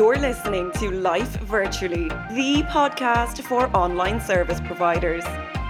You're 0.00 0.16
listening 0.16 0.72
to 0.76 0.90
Life 0.90 1.36
Virtually, 1.40 2.08
the 2.08 2.64
podcast 2.70 3.42
for 3.42 3.68
online 3.76 4.18
service 4.18 4.58
providers. 4.58 5.22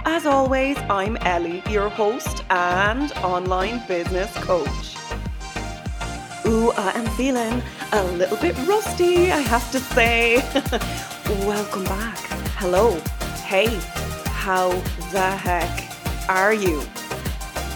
As 0.05 0.25
always, 0.25 0.77
I'm 0.89 1.17
Ellie, 1.17 1.61
your 1.69 1.89
host 1.89 2.45
and 2.49 3.11
online 3.23 3.85
business 3.89 4.33
coach. 4.35 4.95
Ooh, 6.45 6.71
I 6.77 6.93
am 6.95 7.07
feeling 7.17 7.61
a 7.91 8.05
little 8.13 8.37
bit 8.37 8.55
rusty, 8.65 9.33
I 9.33 9.41
have 9.41 9.69
to 9.73 9.81
say. 9.81 10.37
Welcome 11.45 11.83
back. 11.83 12.17
Hello. 12.55 12.97
Hey, 13.43 13.67
how 14.27 14.69
the 15.11 15.29
heck 15.29 15.91
are 16.29 16.53
you? 16.53 16.79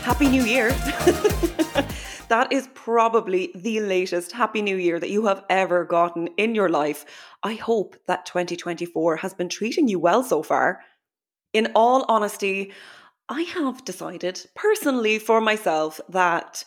Happy 0.04 0.30
New 0.30 0.46
Year. 0.46 0.74
that 2.30 2.52
is 2.52 2.70
probably 2.74 3.52
the 3.56 3.80
latest 3.80 4.32
Happy 4.32 4.62
New 4.62 4.78
Year 4.78 5.00
that 5.00 5.10
you 5.10 5.26
have 5.28 5.44
ever 5.50 5.86
gotten 5.86 6.28
in 6.38 6.56
your 6.56 6.70
life. 6.70 7.06
I 7.44 7.54
hope 7.54 7.96
that 8.08 8.26
2024 8.26 9.18
has 9.18 9.34
been 9.34 9.50
treating 9.50 9.88
you 9.88 10.00
well 10.00 10.24
so 10.24 10.42
far. 10.42 10.82
In 11.54 11.72
all 11.76 12.06
honesty, 12.08 12.74
I 13.30 13.42
have 13.42 13.86
decided 13.86 14.46
personally 14.56 15.20
for 15.20 15.40
myself 15.42 16.02
that 16.10 16.64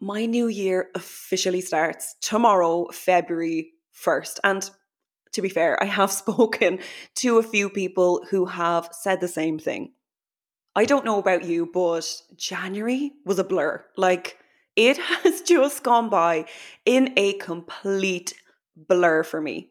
my 0.00 0.26
new 0.26 0.48
year 0.48 0.88
officially 0.94 1.60
starts 1.60 2.16
tomorrow, 2.20 2.88
February 2.92 3.72
1st. 3.94 4.40
And 4.44 4.70
to 5.32 5.42
be 5.42 5.48
fair, 5.48 5.82
I 5.82 5.86
have 5.86 6.10
spoken 6.22 6.80
to 7.16 7.38
a 7.38 7.42
few 7.42 7.70
people 7.70 8.24
who 8.30 8.46
have 8.46 8.88
said 8.92 9.20
the 9.20 9.28
same 9.28 9.58
thing. 9.58 9.92
I 10.74 10.84
don't 10.84 11.06
know 11.06 11.18
about 11.18 11.44
you, 11.44 11.70
but 11.72 12.22
January 12.36 13.12
was 13.24 13.38
a 13.38 13.44
blur. 13.44 13.82
Like, 13.96 14.36
it 14.76 14.96
has 15.24 15.40
just 15.42 15.82
gone 15.82 16.08
by 16.08 16.44
in 16.84 17.12
a 17.16 17.32
complete 17.34 18.34
blur 18.76 19.22
for 19.22 19.40
me. 19.40 19.70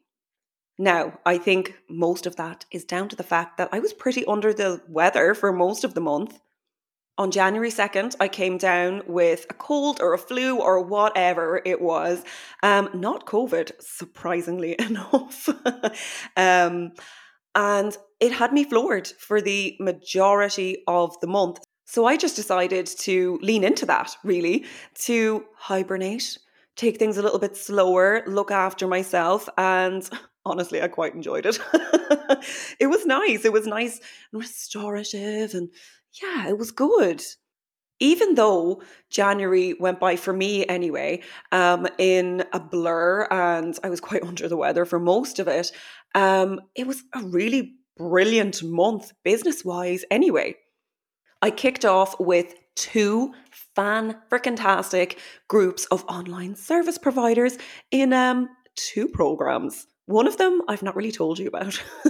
Now, 0.78 1.20
I 1.26 1.38
think 1.38 1.76
most 1.90 2.26
of 2.26 2.36
that 2.36 2.66
is 2.70 2.84
down 2.84 3.08
to 3.10 3.16
the 3.16 3.24
fact 3.24 3.58
that 3.58 3.70
I 3.72 3.80
was 3.80 3.94
pretty 3.94 4.26
under 4.26 4.54
the 4.54 4.82
weather 4.90 5.34
for 5.34 5.54
most 5.54 5.84
of 5.84 5.94
the 5.94 6.02
month. 6.02 6.40
On 7.18 7.32
January 7.32 7.70
2nd, 7.70 8.18
I 8.20 8.28
came 8.28 8.58
down 8.58 9.02
with 9.08 9.46
a 9.50 9.54
cold 9.54 10.02
or 10.02 10.14
a 10.14 10.18
flu 10.18 10.60
or 10.60 10.82
whatever 10.82 11.62
it 11.64 11.80
was. 11.80 12.26
Um, 12.62 12.90
not 12.94 13.26
COVID, 13.26 13.72
surprisingly 13.80 14.76
enough. 14.80 15.48
um, 16.36 16.92
and 17.56 17.98
it 18.20 18.34
had 18.34 18.52
me 18.52 18.66
floored 18.66 19.08
for 19.08 19.40
the 19.40 19.78
majority 19.80 20.84
of 20.88 21.18
the 21.22 21.28
month. 21.28 21.60
So 21.86 22.06
I 22.06 22.18
just 22.18 22.36
decided 22.36 22.88
to 22.88 23.40
lean 23.42 23.64
into 23.64 23.86
that, 23.86 24.16
really, 24.24 24.66
to 25.06 25.46
hibernate, 25.56 26.38
take 26.76 26.98
things 26.98 27.18
a 27.18 27.22
little 27.22 27.40
bit 27.40 27.56
slower, 27.56 28.24
look 28.26 28.50
after 28.50 28.88
myself, 28.88 29.48
and 29.58 30.08
honestly, 30.46 30.82
I 30.82 30.88
quite 30.88 31.14
enjoyed 31.14 31.46
it. 31.46 31.60
it 32.80 32.88
was 32.88 33.06
nice. 33.06 33.46
It 33.46 33.54
was 33.54 33.68
nice 33.68 34.00
and 34.32 34.42
restorative, 34.42 35.54
and 35.54 35.70
yeah, 36.22 36.50
it 36.50 36.58
was 36.58 36.72
good. 36.72 37.24
Even 38.00 38.36
though 38.36 38.82
January 39.10 39.74
went 39.80 40.00
by 40.00 40.18
for 40.18 40.34
me 40.34 40.66
anyway, 40.66 41.22
um, 41.52 41.88
in 41.98 42.44
a 42.52 42.60
blur, 42.60 43.28
and 43.30 43.78
I 43.84 43.90
was 43.90 44.02
quite 44.02 44.24
under 44.28 44.48
the 44.48 44.58
weather 44.58 44.86
for 44.86 45.00
most 45.00 45.38
of 45.38 45.48
it, 45.48 45.72
um, 46.16 46.62
it 46.74 46.88
was 46.88 47.04
a 47.14 47.22
really 47.22 47.76
brilliant 47.96 48.64
month 48.64 49.14
business 49.24 49.64
wise 49.64 50.04
anyway. 50.10 50.56
I 51.46 51.52
kicked 51.52 51.86
off 51.86 52.20
with 52.20 52.56
two 52.74 53.32
fan 53.76 54.18
freaking 54.32 54.56
tastic 54.56 55.20
groups 55.48 55.86
of 55.92 56.04
online 56.06 56.56
service 56.56 56.98
providers 56.98 57.60
in 57.92 58.14
um, 58.14 58.50
two 58.74 59.08
programs. 59.08 59.86
One 60.08 60.26
of 60.26 60.38
them 60.38 60.64
I've 60.68 60.82
not 60.82 60.96
really 60.96 61.12
told 61.12 61.38
you 61.38 61.48
about. 61.48 61.80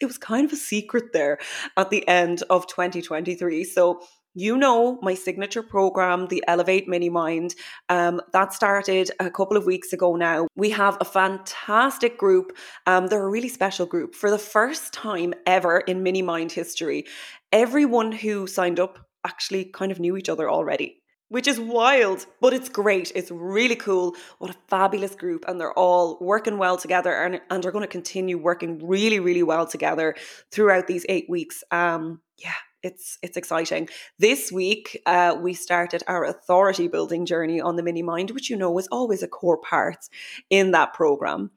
it 0.00 0.04
was 0.04 0.18
kind 0.18 0.44
of 0.44 0.52
a 0.52 0.56
secret 0.56 1.12
there 1.12 1.38
at 1.76 1.90
the 1.90 2.08
end 2.08 2.42
of 2.50 2.66
2023. 2.66 3.62
So 3.62 4.00
you 4.38 4.56
know 4.56 4.98
my 5.02 5.14
signature 5.14 5.62
program, 5.62 6.28
the 6.28 6.44
Elevate 6.46 6.86
Mini 6.86 7.08
Mind. 7.08 7.54
Um, 7.88 8.20
that 8.32 8.52
started 8.52 9.10
a 9.18 9.30
couple 9.30 9.56
of 9.56 9.66
weeks 9.66 9.92
ago 9.92 10.14
now. 10.14 10.46
We 10.54 10.70
have 10.70 10.96
a 11.00 11.04
fantastic 11.04 12.16
group. 12.18 12.56
Um, 12.86 13.08
they're 13.08 13.24
a 13.24 13.28
really 13.28 13.48
special 13.48 13.86
group. 13.86 14.14
For 14.14 14.30
the 14.30 14.38
first 14.38 14.92
time 14.92 15.34
ever 15.46 15.78
in 15.78 16.02
Mini 16.02 16.22
Mind 16.22 16.52
history, 16.52 17.06
everyone 17.52 18.12
who 18.12 18.46
signed 18.46 18.78
up 18.78 18.98
actually 19.26 19.64
kind 19.64 19.90
of 19.90 19.98
knew 19.98 20.16
each 20.16 20.28
other 20.28 20.48
already. 20.48 21.02
Which 21.30 21.46
is 21.46 21.60
wild, 21.60 22.24
but 22.40 22.54
it's 22.54 22.70
great. 22.70 23.12
It's 23.14 23.30
really 23.30 23.76
cool. 23.76 24.14
What 24.38 24.50
a 24.50 24.56
fabulous 24.68 25.14
group. 25.14 25.44
And 25.46 25.60
they're 25.60 25.78
all 25.78 26.16
working 26.22 26.56
well 26.56 26.78
together 26.78 27.12
and, 27.12 27.42
and 27.50 27.66
are 27.66 27.70
going 27.70 27.84
to 27.84 27.86
continue 27.88 28.38
working 28.38 28.78
really, 28.86 29.20
really 29.20 29.42
well 29.42 29.66
together 29.66 30.14
throughout 30.50 30.86
these 30.86 31.04
eight 31.10 31.28
weeks. 31.28 31.62
Um, 31.70 32.22
yeah, 32.38 32.54
it's 32.82 33.18
it's 33.22 33.36
exciting. 33.36 33.88
This 34.18 34.52
week, 34.52 35.00
uh, 35.06 35.36
we 35.40 35.54
started 35.54 36.02
our 36.06 36.24
authority 36.24 36.88
building 36.88 37.26
journey 37.26 37.60
on 37.60 37.76
the 37.76 37.82
Mini 37.82 38.02
Mind, 38.02 38.30
which 38.30 38.50
you 38.50 38.56
know 38.56 38.76
is 38.78 38.88
always 38.92 39.22
a 39.22 39.28
core 39.28 39.58
part 39.58 40.08
in 40.50 40.70
that 40.72 40.94
program. 40.94 41.50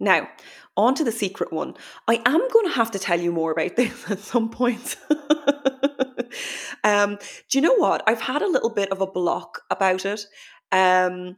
Now, 0.00 0.28
on 0.76 0.94
to 0.94 1.04
the 1.04 1.12
secret 1.12 1.52
one. 1.52 1.74
I 2.06 2.22
am 2.24 2.48
going 2.48 2.66
to 2.66 2.74
have 2.74 2.90
to 2.92 2.98
tell 2.98 3.20
you 3.20 3.32
more 3.32 3.50
about 3.52 3.76
this 3.76 4.10
at 4.10 4.20
some 4.20 4.50
point. 4.50 4.96
um, 6.84 7.18
do 7.48 7.58
you 7.58 7.62
know 7.62 7.74
what? 7.74 8.02
I've 8.06 8.20
had 8.20 8.42
a 8.42 8.48
little 8.48 8.70
bit 8.70 8.92
of 8.92 9.00
a 9.00 9.06
block 9.06 9.62
about 9.70 10.04
it. 10.04 10.24
Um, 10.70 11.36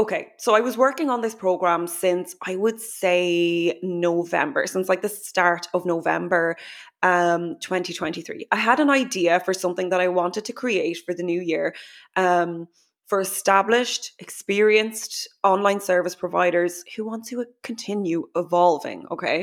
Okay, 0.00 0.28
so 0.38 0.54
I 0.54 0.60
was 0.60 0.78
working 0.78 1.10
on 1.10 1.20
this 1.20 1.34
program 1.34 1.86
since 1.86 2.34
I 2.46 2.56
would 2.56 2.80
say 2.80 3.78
November, 3.82 4.66
since 4.66 4.88
like 4.88 5.02
the 5.02 5.10
start 5.10 5.68
of 5.74 5.84
November 5.84 6.56
um 7.02 7.58
2023. 7.60 8.46
I 8.50 8.56
had 8.56 8.80
an 8.80 8.88
idea 8.88 9.40
for 9.40 9.52
something 9.52 9.90
that 9.90 10.00
I 10.00 10.08
wanted 10.08 10.46
to 10.46 10.54
create 10.54 10.96
for 11.04 11.12
the 11.12 11.22
new 11.22 11.42
year. 11.42 11.74
Um 12.16 12.66
for 13.08 13.20
established, 13.20 14.12
experienced 14.18 15.28
online 15.44 15.80
service 15.80 16.14
providers 16.14 16.82
who 16.96 17.04
want 17.04 17.26
to 17.26 17.44
continue 17.62 18.26
evolving, 18.34 19.04
okay? 19.10 19.38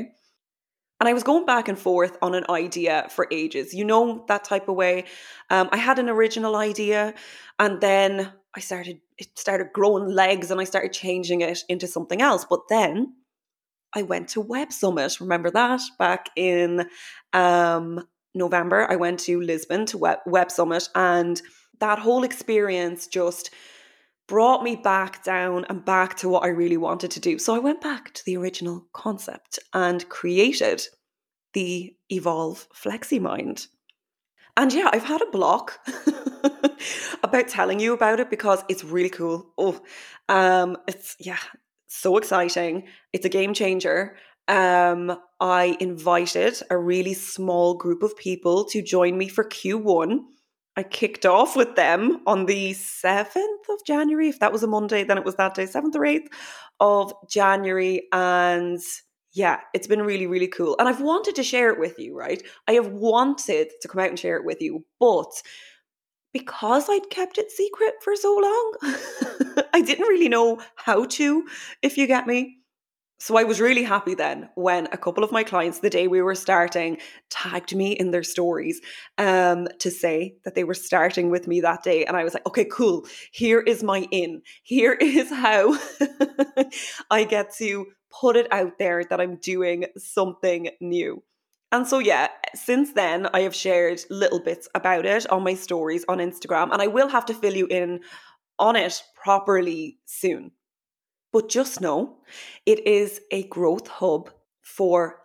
And 1.00 1.08
I 1.08 1.14
was 1.14 1.24
going 1.24 1.46
back 1.46 1.68
and 1.68 1.78
forth 1.78 2.18
on 2.24 2.34
an 2.34 2.46
idea 2.50 3.08
for 3.12 3.28
ages. 3.32 3.76
You 3.76 3.86
know, 3.86 4.26
that 4.28 4.44
type 4.44 4.68
of 4.70 4.76
way. 4.76 5.06
Um, 5.52 5.70
I 5.72 5.78
had 5.78 6.00
an 6.00 6.10
original 6.10 6.56
idea, 6.56 7.14
and 7.60 7.80
then 7.80 8.32
I 8.56 8.60
started, 8.60 9.00
it 9.18 9.38
started 9.38 9.74
growing 9.74 10.10
legs 10.10 10.52
and 10.52 10.62
I 10.62 10.64
started 10.64 10.94
changing 10.94 11.42
it 11.42 11.64
into 11.70 11.88
something 11.88 12.22
else. 12.22 12.46
But 12.50 12.62
then 12.70 13.14
I 13.94 14.04
went 14.04 14.30
to 14.30 14.42
Web 14.42 14.72
Summit. 14.72 15.20
Remember 15.20 15.50
that 15.52 15.82
back 15.98 16.30
in 16.36 16.88
um, 17.34 18.06
November? 18.36 18.86
I 18.90 18.96
went 18.96 19.20
to 19.22 19.42
Lisbon 19.42 19.86
to 19.88 19.98
Web, 19.98 20.20
Web 20.26 20.52
Summit, 20.52 20.90
and 20.94 21.42
that 21.80 22.00
whole 22.00 22.24
experience 22.24 23.08
just 23.08 23.52
brought 24.28 24.62
me 24.62 24.76
back 24.76 25.24
down 25.24 25.66
and 25.70 25.86
back 25.86 26.18
to 26.18 26.30
what 26.30 26.44
I 26.44 26.50
really 26.50 26.78
wanted 26.78 27.12
to 27.12 27.20
do. 27.20 27.40
So 27.40 27.56
I 27.56 27.60
went 27.60 27.82
back 27.82 28.14
to 28.14 28.26
the 28.26 28.38
original 28.38 28.86
concept 28.94 29.58
and 29.74 30.08
created 30.10 30.84
the 31.54 31.96
Evolve 32.10 32.68
Flexi 32.76 33.22
Mind. 33.22 33.68
And 34.58 34.74
yeah, 34.74 34.90
I've 34.92 35.04
had 35.04 35.22
a 35.22 35.30
block 35.30 35.80
about 37.24 37.48
telling 37.48 37.80
you 37.80 37.94
about 37.94 38.20
it 38.20 38.32
because 38.32 38.64
it's 38.68 38.84
really 38.84 39.10
cool. 39.10 39.54
Oh, 39.56 39.80
um, 40.30 40.78
it's 40.88 41.16
yeah, 41.20 41.38
so 41.88 42.18
exciting. 42.18 42.88
It's 43.14 43.26
a 43.26 43.30
game 43.30 43.54
changer. 43.54 44.18
Um, 44.48 45.16
I 45.40 45.78
invited 45.80 46.60
a 46.72 46.78
really 46.78 47.14
small 47.14 47.76
group 47.76 48.02
of 48.02 48.18
people 48.18 48.66
to 48.66 48.82
join 48.82 49.16
me 49.16 49.28
for 49.28 49.44
Q1. 49.44 50.22
I 50.76 50.82
kicked 50.82 51.28
off 51.28 51.56
with 51.56 51.76
them 51.76 52.22
on 52.26 52.48
the 52.48 52.72
7th 52.72 53.70
of 53.70 53.86
January. 53.86 54.30
If 54.30 54.40
that 54.40 54.52
was 54.52 54.64
a 54.64 54.68
Monday, 54.68 55.04
then 55.04 55.20
it 55.20 55.26
was 55.26 55.36
that 55.36 55.54
day, 55.54 55.66
7th 55.66 55.96
or 55.96 56.02
8th 56.02 56.28
of 56.80 57.14
January. 57.30 58.08
And 58.12 58.80
yeah, 59.34 59.62
it's 59.74 59.88
been 59.88 60.02
really, 60.02 60.28
really 60.28 60.48
cool. 60.48 60.76
And 60.80 60.88
I've 60.88 61.02
wanted 61.02 61.36
to 61.36 61.44
share 61.44 61.72
it 61.72 61.80
with 61.80 62.00
you, 62.00 62.18
right? 62.18 62.42
I 62.68 62.74
have 62.74 62.88
wanted 62.88 63.70
to 63.82 63.88
come 63.88 64.02
out 64.02 64.10
and 64.10 64.20
share 64.20 64.38
it 64.38 64.46
with 64.46 64.62
you, 64.62 64.86
but 65.00 65.32
because 66.34 66.88
I'd 66.90 67.10
kept 67.10 67.38
it 67.38 67.52
secret 67.52 67.96
for 68.02 68.16
so 68.16 68.36
long, 68.36 68.74
I 69.74 69.82
didn't 69.82 70.08
really 70.08 70.30
know 70.30 70.62
how 70.76 71.06
to, 71.06 71.46
if 71.82 71.98
you 71.98 72.08
get 72.08 72.28
me. 72.28 72.58
So 73.20 73.36
I 73.36 73.44
was 73.44 73.60
really 73.60 73.84
happy 73.84 74.14
then 74.14 74.50
when 74.56 74.88
a 74.92 74.98
couple 74.98 75.24
of 75.24 75.32
my 75.32 75.44
clients, 75.44 75.80
the 75.80 75.90
day 75.90 76.08
we 76.08 76.22
were 76.22 76.36
starting, 76.36 76.98
tagged 77.30 77.76
me 77.76 77.94
in 77.94 78.12
their 78.12 78.24
stories 78.24 78.80
um, 79.18 79.68
to 79.80 79.90
say 79.90 80.36
that 80.46 80.54
they 80.54 80.64
were 80.64 80.76
starting 80.76 81.32
with 81.32 81.48
me 81.48 81.62
that 81.62 81.84
day. 81.84 82.06
And 82.06 82.16
I 82.16 82.24
was 82.24 82.36
like, 82.36 82.46
okay, 82.46 82.66
cool. 82.66 83.08
Here 83.32 83.60
is 83.60 83.84
my 83.84 84.08
in. 84.12 84.44
Here 84.62 84.94
is 85.02 85.32
how 85.32 85.78
I 87.12 87.24
get 87.24 87.56
to 87.56 87.88
put 88.10 88.36
it 88.36 88.48
out 88.52 88.78
there 88.78 89.04
that 89.04 89.20
I'm 89.20 89.38
doing 89.38 89.86
something 89.98 90.70
new. 90.80 91.24
And 91.72 91.86
so, 91.86 92.00
yeah, 92.00 92.30
since 92.56 92.94
then, 92.94 93.28
I 93.34 93.42
have 93.42 93.56
shared 93.56 94.00
little 94.10 94.40
bits 94.40 94.70
about 94.74 95.06
it 95.06 95.30
on 95.30 95.44
my 95.44 95.54
stories 95.54 96.06
on 96.08 96.20
Instagram, 96.20 96.72
and 96.72 96.82
I 96.82 96.88
will 96.88 97.10
have 97.10 97.26
to 97.26 97.34
fill 97.34 97.56
you 97.56 97.68
in 97.68 98.00
on 98.58 98.78
it 98.78 99.04
properly 99.16 99.98
soon. 100.06 100.52
But 101.32 101.50
just 101.50 101.82
know 101.82 102.18
it 102.66 102.86
is 102.88 103.22
a 103.32 103.44
growth 103.44 103.88
hub 103.88 104.32
for 104.62 105.20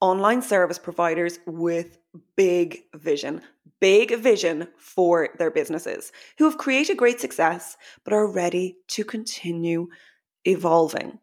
online 0.00 0.42
service 0.42 0.78
providers 0.78 1.38
with 1.46 1.98
big 2.36 2.82
vision, 2.94 3.42
big 3.80 4.16
vision 4.18 4.68
for 4.78 5.30
their 5.38 5.50
businesses 5.50 6.12
who 6.38 6.44
have 6.44 6.58
created 6.58 6.96
great 6.96 7.20
success 7.20 7.76
but 8.04 8.12
are 8.12 8.26
ready 8.30 8.76
to 8.88 9.04
continue 9.04 9.88
evolving. 10.44 11.18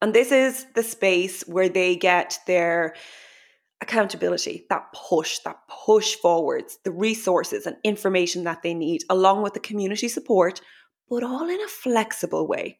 And 0.00 0.14
this 0.14 0.30
is 0.30 0.66
the 0.74 0.82
space 0.82 1.42
where 1.42 1.68
they 1.68 1.96
get 1.96 2.38
their 2.46 2.94
accountability, 3.80 4.66
that 4.70 4.92
push, 4.92 5.38
that 5.40 5.58
push 5.68 6.14
forwards, 6.16 6.78
the 6.84 6.90
resources 6.90 7.66
and 7.66 7.76
information 7.84 8.44
that 8.44 8.62
they 8.62 8.74
need, 8.74 9.02
along 9.08 9.42
with 9.42 9.54
the 9.54 9.60
community 9.60 10.08
support, 10.08 10.60
but 11.08 11.22
all 11.22 11.48
in 11.48 11.60
a 11.60 11.68
flexible 11.68 12.46
way. 12.46 12.78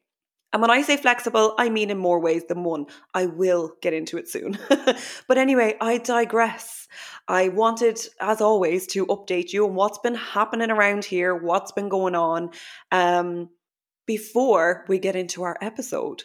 And 0.53 0.62
when 0.62 0.71
I 0.71 0.83
say 0.83 0.97
flexible, 0.97 1.55
I 1.59 1.69
mean 1.69 1.91
in 1.91 1.99
more 1.99 2.21
ways 2.21 2.45
than 2.49 2.65
one. 2.65 2.87
I 3.12 3.27
will 3.27 3.73
get 3.83 3.93
into 3.93 4.17
it 4.17 4.29
soon. 4.29 4.59
but 5.29 5.37
anyway, 5.39 5.77
I 5.81 5.99
digress. 5.99 6.89
I 7.27 7.49
wanted, 7.49 7.99
as 8.21 8.41
always, 8.41 8.87
to 8.89 9.06
update 9.06 9.53
you 9.53 9.67
on 9.67 9.75
what's 9.75 9.99
been 9.99 10.15
happening 10.15 10.71
around 10.71 11.05
here, 11.05 11.35
what's 11.35 11.73
been 11.73 11.91
going 11.91 12.15
on, 12.15 12.50
um, 12.91 13.50
before 14.06 14.87
we 14.89 14.99
get 14.99 15.17
into 15.17 15.43
our 15.43 15.59
episode. 15.61 16.23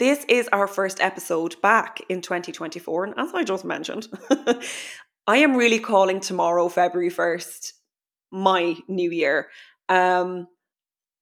This 0.00 0.24
is 0.28 0.48
our 0.52 0.66
first 0.66 1.00
episode 1.00 1.60
back 1.62 2.00
in 2.08 2.20
2024. 2.20 3.04
And 3.04 3.14
as 3.16 3.32
I 3.34 3.44
just 3.44 3.64
mentioned, 3.64 4.08
I 5.28 5.38
am 5.38 5.56
really 5.56 5.78
calling 5.78 6.20
tomorrow, 6.20 6.68
February 6.68 7.10
1st, 7.10 7.72
my 8.32 8.76
new 8.88 9.10
year. 9.10 9.48
Um, 9.88 10.48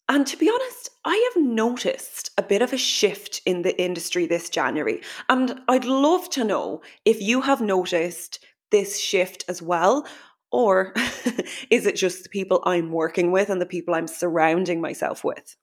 and 0.08 0.26
to 0.26 0.36
be 0.36 0.48
honest, 0.48 0.90
I 1.04 1.30
have 1.34 1.42
noticed 1.42 2.30
a 2.38 2.42
bit 2.42 2.62
of 2.62 2.72
a 2.72 2.78
shift 2.78 3.40
in 3.44 3.62
the 3.62 3.80
industry 3.80 4.26
this 4.26 4.48
January. 4.48 5.02
And 5.28 5.60
I'd 5.68 5.84
love 5.84 6.30
to 6.30 6.44
know 6.44 6.82
if 7.04 7.20
you 7.20 7.40
have 7.40 7.60
noticed 7.60 8.44
this 8.70 9.00
shift 9.00 9.44
as 9.48 9.60
well. 9.60 10.06
Or 10.52 10.92
is 11.70 11.86
it 11.86 11.96
just 11.96 12.22
the 12.22 12.28
people 12.28 12.62
I'm 12.64 12.92
working 12.92 13.32
with 13.32 13.50
and 13.50 13.60
the 13.60 13.66
people 13.66 13.94
I'm 13.94 14.06
surrounding 14.06 14.80
myself 14.80 15.24
with? 15.24 15.56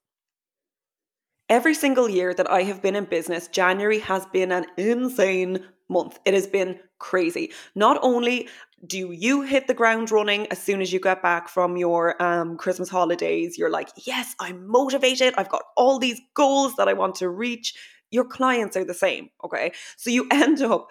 Every 1.48 1.74
single 1.74 2.08
year 2.08 2.34
that 2.34 2.50
I 2.50 2.62
have 2.62 2.82
been 2.82 2.96
in 2.96 3.04
business, 3.04 3.48
January 3.48 3.98
has 4.00 4.26
been 4.26 4.52
an 4.52 4.66
insane 4.76 5.64
month. 5.88 6.18
It 6.24 6.34
has 6.34 6.46
been 6.46 6.80
crazy. 7.04 7.52
Not 7.74 7.98
only 8.02 8.48
do 8.86 9.12
you 9.12 9.42
hit 9.42 9.66
the 9.66 9.74
ground 9.74 10.10
running 10.10 10.46
as 10.50 10.58
soon 10.58 10.80
as 10.80 10.90
you 10.92 10.98
get 11.00 11.22
back 11.22 11.48
from 11.48 11.76
your 11.76 12.20
um, 12.22 12.56
Christmas 12.56 12.88
holidays? 12.88 13.58
You're 13.58 13.70
like, 13.70 13.90
yes, 14.06 14.34
I'm 14.40 14.66
motivated. 14.66 15.34
I've 15.36 15.50
got 15.50 15.62
all 15.76 15.98
these 15.98 16.20
goals 16.34 16.74
that 16.76 16.88
I 16.88 16.94
want 16.94 17.16
to 17.16 17.28
reach. 17.28 17.74
Your 18.10 18.24
clients 18.24 18.74
are 18.76 18.84
the 18.84 18.94
same. 18.94 19.28
Okay. 19.44 19.72
So 19.96 20.08
you 20.08 20.26
end 20.32 20.62
up, 20.62 20.90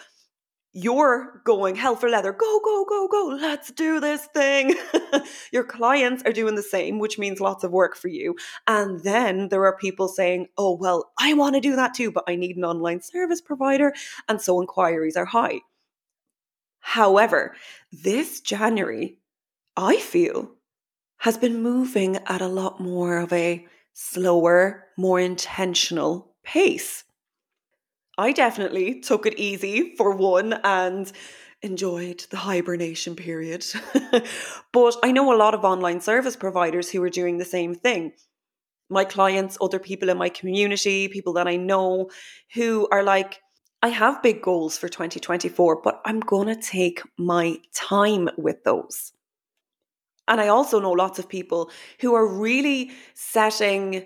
you're 0.71 1.41
going 1.45 1.75
hell 1.75 1.95
for 1.95 2.09
leather. 2.09 2.31
Go, 2.31 2.59
go, 2.63 2.85
go, 2.87 3.07
go. 3.07 3.37
Let's 3.39 3.71
do 3.71 3.99
this 3.99 4.27
thing. 4.35 4.75
your 5.51 5.63
clients 5.63 6.23
are 6.25 6.31
doing 6.31 6.55
the 6.55 6.63
same, 6.63 6.99
which 6.99 7.17
means 7.17 7.39
lots 7.39 7.63
of 7.63 7.71
work 7.71 7.95
for 7.95 8.07
you. 8.07 8.35
And 8.67 9.01
then 9.01 9.49
there 9.49 9.65
are 9.65 9.77
people 9.77 10.07
saying, 10.07 10.47
oh, 10.59 10.75
well, 10.75 11.11
I 11.19 11.33
want 11.33 11.55
to 11.55 11.61
do 11.61 11.75
that 11.75 11.95
too, 11.95 12.11
but 12.11 12.23
I 12.27 12.35
need 12.35 12.57
an 12.57 12.65
online 12.65 13.01
service 13.01 13.41
provider. 13.41 13.93
And 14.27 14.39
so 14.39 14.61
inquiries 14.61 15.15
are 15.15 15.25
high. 15.25 15.61
However, 16.83 17.55
this 17.91 18.41
January, 18.41 19.17
I 19.75 19.97
feel, 19.97 20.51
has 21.19 21.37
been 21.37 21.63
moving 21.63 22.17
at 22.27 22.41
a 22.41 22.47
lot 22.47 22.81
more 22.81 23.17
of 23.17 23.31
a 23.31 23.65
slower, 23.93 24.87
more 24.97 25.19
intentional 25.19 26.35
pace. 26.43 27.05
I 28.17 28.33
definitely 28.33 28.99
took 28.99 29.25
it 29.25 29.39
easy 29.39 29.95
for 29.95 30.13
one 30.15 30.59
and 30.63 31.09
enjoyed 31.61 32.25
the 32.29 32.37
hibernation 32.37 33.15
period. 33.15 33.65
but 34.73 34.97
I 35.01 35.13
know 35.13 35.33
a 35.33 35.37
lot 35.37 35.53
of 35.53 35.63
online 35.63 36.01
service 36.01 36.35
providers 36.35 36.91
who 36.91 37.01
are 37.01 37.09
doing 37.09 37.37
the 37.37 37.45
same 37.45 37.73
thing. 37.73 38.11
My 38.89 39.05
clients, 39.05 39.57
other 39.61 39.79
people 39.79 40.09
in 40.09 40.17
my 40.17 40.27
community, 40.27 41.07
people 41.07 41.33
that 41.33 41.47
I 41.47 41.55
know 41.55 42.09
who 42.53 42.89
are 42.91 43.03
like, 43.03 43.39
I 43.83 43.89
have 43.89 44.23
big 44.23 44.41
goals 44.41 44.77
for 44.77 44.87
2024, 44.87 45.81
but 45.81 46.01
I'm 46.05 46.21
going 46.21 46.47
to 46.47 46.55
take 46.55 47.01
my 47.17 47.57
time 47.73 48.29
with 48.37 48.63
those. 48.63 49.11
And 50.25 50.39
I 50.39 50.47
also 50.47 50.79
know 50.79 50.93
lots 50.93 51.19
of 51.19 51.27
people 51.27 51.69
who 51.99 52.15
are 52.15 52.25
really 52.25 52.91
setting 53.13 54.05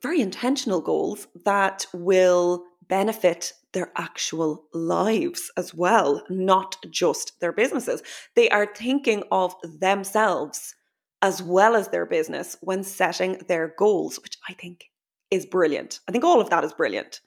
very 0.00 0.22
intentional 0.22 0.80
goals 0.80 1.28
that 1.44 1.84
will 1.92 2.64
benefit 2.88 3.52
their 3.74 3.92
actual 3.96 4.64
lives 4.72 5.52
as 5.58 5.74
well, 5.74 6.24
not 6.30 6.76
just 6.90 7.38
their 7.40 7.52
businesses. 7.52 8.02
They 8.34 8.48
are 8.48 8.74
thinking 8.74 9.24
of 9.30 9.54
themselves 9.78 10.74
as 11.20 11.42
well 11.42 11.76
as 11.76 11.88
their 11.88 12.06
business 12.06 12.56
when 12.62 12.82
setting 12.82 13.42
their 13.46 13.74
goals, 13.78 14.18
which 14.22 14.38
I 14.48 14.54
think 14.54 14.86
is 15.30 15.44
brilliant. 15.44 16.00
I 16.08 16.12
think 16.12 16.24
all 16.24 16.40
of 16.40 16.48
that 16.48 16.64
is 16.64 16.72
brilliant. 16.72 17.20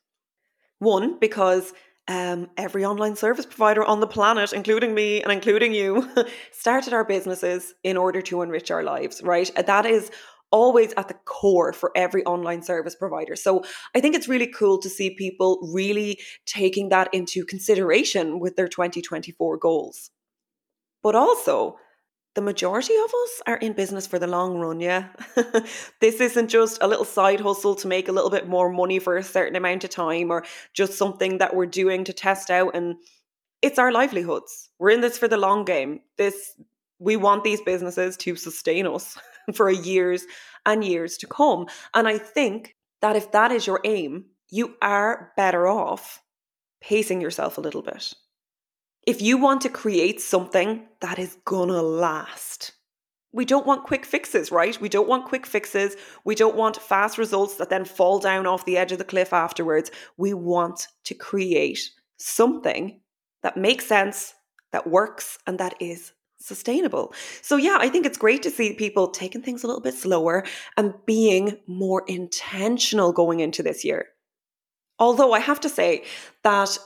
One, 0.80 1.20
because 1.20 1.74
um, 2.08 2.50
every 2.58 2.86
online 2.86 3.16
service 3.16 3.46
provider 3.46 3.84
on 3.84 4.00
the 4.00 4.08
planet, 4.08 4.54
including 4.54 4.94
me 4.94 5.22
and 5.22 5.32
including 5.32 5.74
you, 5.74 6.08
started 6.52 6.94
our 6.94 7.04
businesses 7.04 7.74
in 7.84 7.98
order 7.98 8.22
to 8.24 8.42
enrich 8.42 8.70
our 8.72 8.84
lives, 8.84 9.22
right? 9.24 9.50
That 9.66 9.86
is 9.86 10.12
always 10.52 10.94
at 10.96 11.08
the 11.08 11.16
core 11.26 11.74
for 11.74 11.92
every 11.96 12.24
online 12.26 12.62
service 12.62 12.96
provider. 12.96 13.36
So 13.36 13.64
I 13.96 14.00
think 14.00 14.16
it's 14.16 14.28
really 14.28 14.48
cool 14.48 14.78
to 14.80 14.90
see 14.90 15.16
people 15.16 15.60
really 15.74 16.20
taking 16.46 16.90
that 16.90 17.14
into 17.14 17.44
consideration 17.44 18.40
with 18.40 18.56
their 18.56 18.68
2024 18.68 19.58
goals. 19.58 20.12
But 21.02 21.16
also, 21.16 21.78
the 22.36 22.42
majority 22.42 22.94
of 22.96 23.14
us 23.24 23.42
are 23.48 23.56
in 23.58 23.74
business 23.74 24.06
for 24.06 24.20
the 24.20 24.28
long 24.28 24.60
run, 24.60 24.80
yeah. 24.80 25.08
this 26.02 26.20
isn't 26.20 26.50
just 26.50 26.78
a 26.82 26.88
little 26.88 27.06
side 27.06 27.40
hustle 27.40 27.76
to 27.76 27.88
make 27.88 28.10
a 28.10 28.12
little 28.12 28.30
bit 28.30 28.48
more 28.48 28.70
money 28.70 29.00
for 29.00 29.16
a 29.16 29.24
certain 29.24 29.56
amount 29.56 29.86
of 29.86 29.90
time 29.90 30.30
or 30.30 30.44
just 30.74 30.94
something 30.94 31.38
that 31.38 31.56
we're 31.56 31.66
doing 31.66 32.04
to 32.04 32.14
test 32.14 32.52
out 32.52 32.76
and 32.76 32.96
it's 33.62 33.80
our 33.80 33.92
livelihoods. 33.92 34.70
We're 34.78 34.92
in 34.92 35.02
this 35.02 35.18
for 35.18 35.28
the 35.28 35.38
long 35.38 35.66
game. 35.66 36.02
This 36.18 36.56
we 37.00 37.16
want 37.16 37.44
these 37.44 37.62
businesses 37.62 38.16
to 38.18 38.36
sustain 38.36 38.86
us 38.86 39.18
for 39.54 39.72
years 39.72 40.26
and 40.66 40.84
years 40.84 41.18
to 41.18 41.28
come. 41.28 41.68
And 41.94 42.08
I 42.08 42.18
think 42.18 42.76
that 43.02 43.16
if 43.16 43.32
that 43.32 43.52
is 43.52 43.66
your 43.66 43.80
aim, 43.84 44.26
you 44.50 44.76
are 44.82 45.32
better 45.36 45.68
off 45.68 46.22
pacing 46.82 47.22
yourself 47.22 47.58
a 47.58 47.62
little 47.62 47.82
bit 47.82 48.14
if 49.06 49.22
you 49.22 49.38
want 49.38 49.62
to 49.62 49.70
create 49.70 50.20
something 50.20 50.88
that 51.02 51.20
is 51.20 51.38
gonna 51.46 51.82
last, 51.82 52.74
we 53.32 53.46
don't 53.46 53.68
want 53.68 53.84
quick 53.84 54.06
fixes, 54.06 54.52
right? 54.52 54.80
We 54.80 54.88
don't 54.88 55.10
want 55.10 55.26
quick 55.26 55.46
fixes. 55.46 55.96
We 56.24 56.36
don't 56.36 56.56
want 56.56 56.78
fast 56.78 57.18
results 57.18 57.56
that 57.58 57.70
then 57.70 57.84
fall 57.84 58.18
down 58.18 58.48
off 58.48 58.64
the 58.64 58.78
edge 58.78 58.94
of 58.94 58.98
the 58.98 59.04
cliff 59.04 59.34
afterwards. 59.34 59.92
We 60.16 60.34
want 60.34 60.88
to 61.04 61.14
create 61.14 61.90
something 62.18 63.02
that 63.44 63.58
makes 63.58 63.86
sense, 63.86 64.34
that 64.72 64.88
works, 64.88 65.38
and 65.46 65.60
that 65.60 65.76
is 65.82 66.14
sustainable. 66.40 67.14
So, 67.42 67.58
yeah, 67.58 67.78
I 67.80 67.90
think 67.90 68.06
it's 68.06 68.18
great 68.18 68.42
to 68.44 68.50
see 68.50 68.74
people 68.74 69.10
taking 69.10 69.42
things 69.42 69.64
a 69.64 69.68
little 69.68 69.82
bit 69.82 69.96
slower 69.96 70.46
and 70.78 70.94
being 71.06 71.58
more 71.68 72.04
intentional 72.08 73.12
going 73.12 73.42
into 73.42 73.62
this 73.62 73.84
year. 73.84 74.08
Although 74.98 75.34
I 75.34 75.40
have 75.40 75.60
to 75.60 75.70
say 75.70 76.06
that 76.44 76.78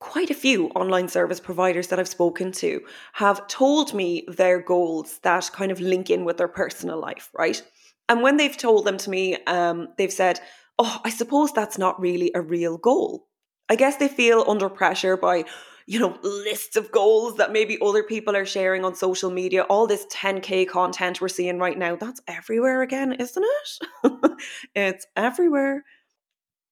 quite 0.00 0.30
a 0.30 0.34
few 0.34 0.68
online 0.68 1.08
service 1.08 1.40
providers 1.40 1.88
that 1.88 1.98
I've 1.98 2.08
spoken 2.08 2.52
to 2.52 2.80
have 3.14 3.46
told 3.48 3.94
me 3.94 4.24
their 4.28 4.60
goals 4.60 5.18
that 5.22 5.50
kind 5.52 5.72
of 5.72 5.80
link 5.80 6.10
in 6.10 6.24
with 6.24 6.36
their 6.36 6.48
personal 6.48 7.00
life, 7.00 7.30
right? 7.36 7.62
And 8.08 8.22
when 8.22 8.36
they've 8.36 8.56
told 8.56 8.86
them 8.86 8.96
to 8.98 9.10
me, 9.10 9.36
um, 9.46 9.88
they've 9.98 10.12
said, 10.12 10.40
Oh, 10.78 11.00
I 11.04 11.10
suppose 11.10 11.52
that's 11.52 11.76
not 11.76 12.00
really 12.00 12.30
a 12.34 12.40
real 12.40 12.78
goal. 12.78 13.26
I 13.68 13.74
guess 13.74 13.96
they 13.96 14.08
feel 14.08 14.44
under 14.46 14.68
pressure 14.68 15.16
by, 15.16 15.44
you 15.86 15.98
know, 15.98 16.16
lists 16.22 16.76
of 16.76 16.92
goals 16.92 17.36
that 17.36 17.52
maybe 17.52 17.78
other 17.82 18.04
people 18.04 18.36
are 18.36 18.46
sharing 18.46 18.84
on 18.84 18.94
social 18.94 19.30
media. 19.30 19.62
All 19.64 19.88
this 19.88 20.06
10K 20.06 20.68
content 20.68 21.20
we're 21.20 21.28
seeing 21.28 21.58
right 21.58 21.76
now, 21.76 21.96
that's 21.96 22.22
everywhere 22.28 22.82
again, 22.82 23.12
isn't 23.12 23.44
it? 23.44 24.12
it's 24.74 25.06
everywhere. 25.16 25.84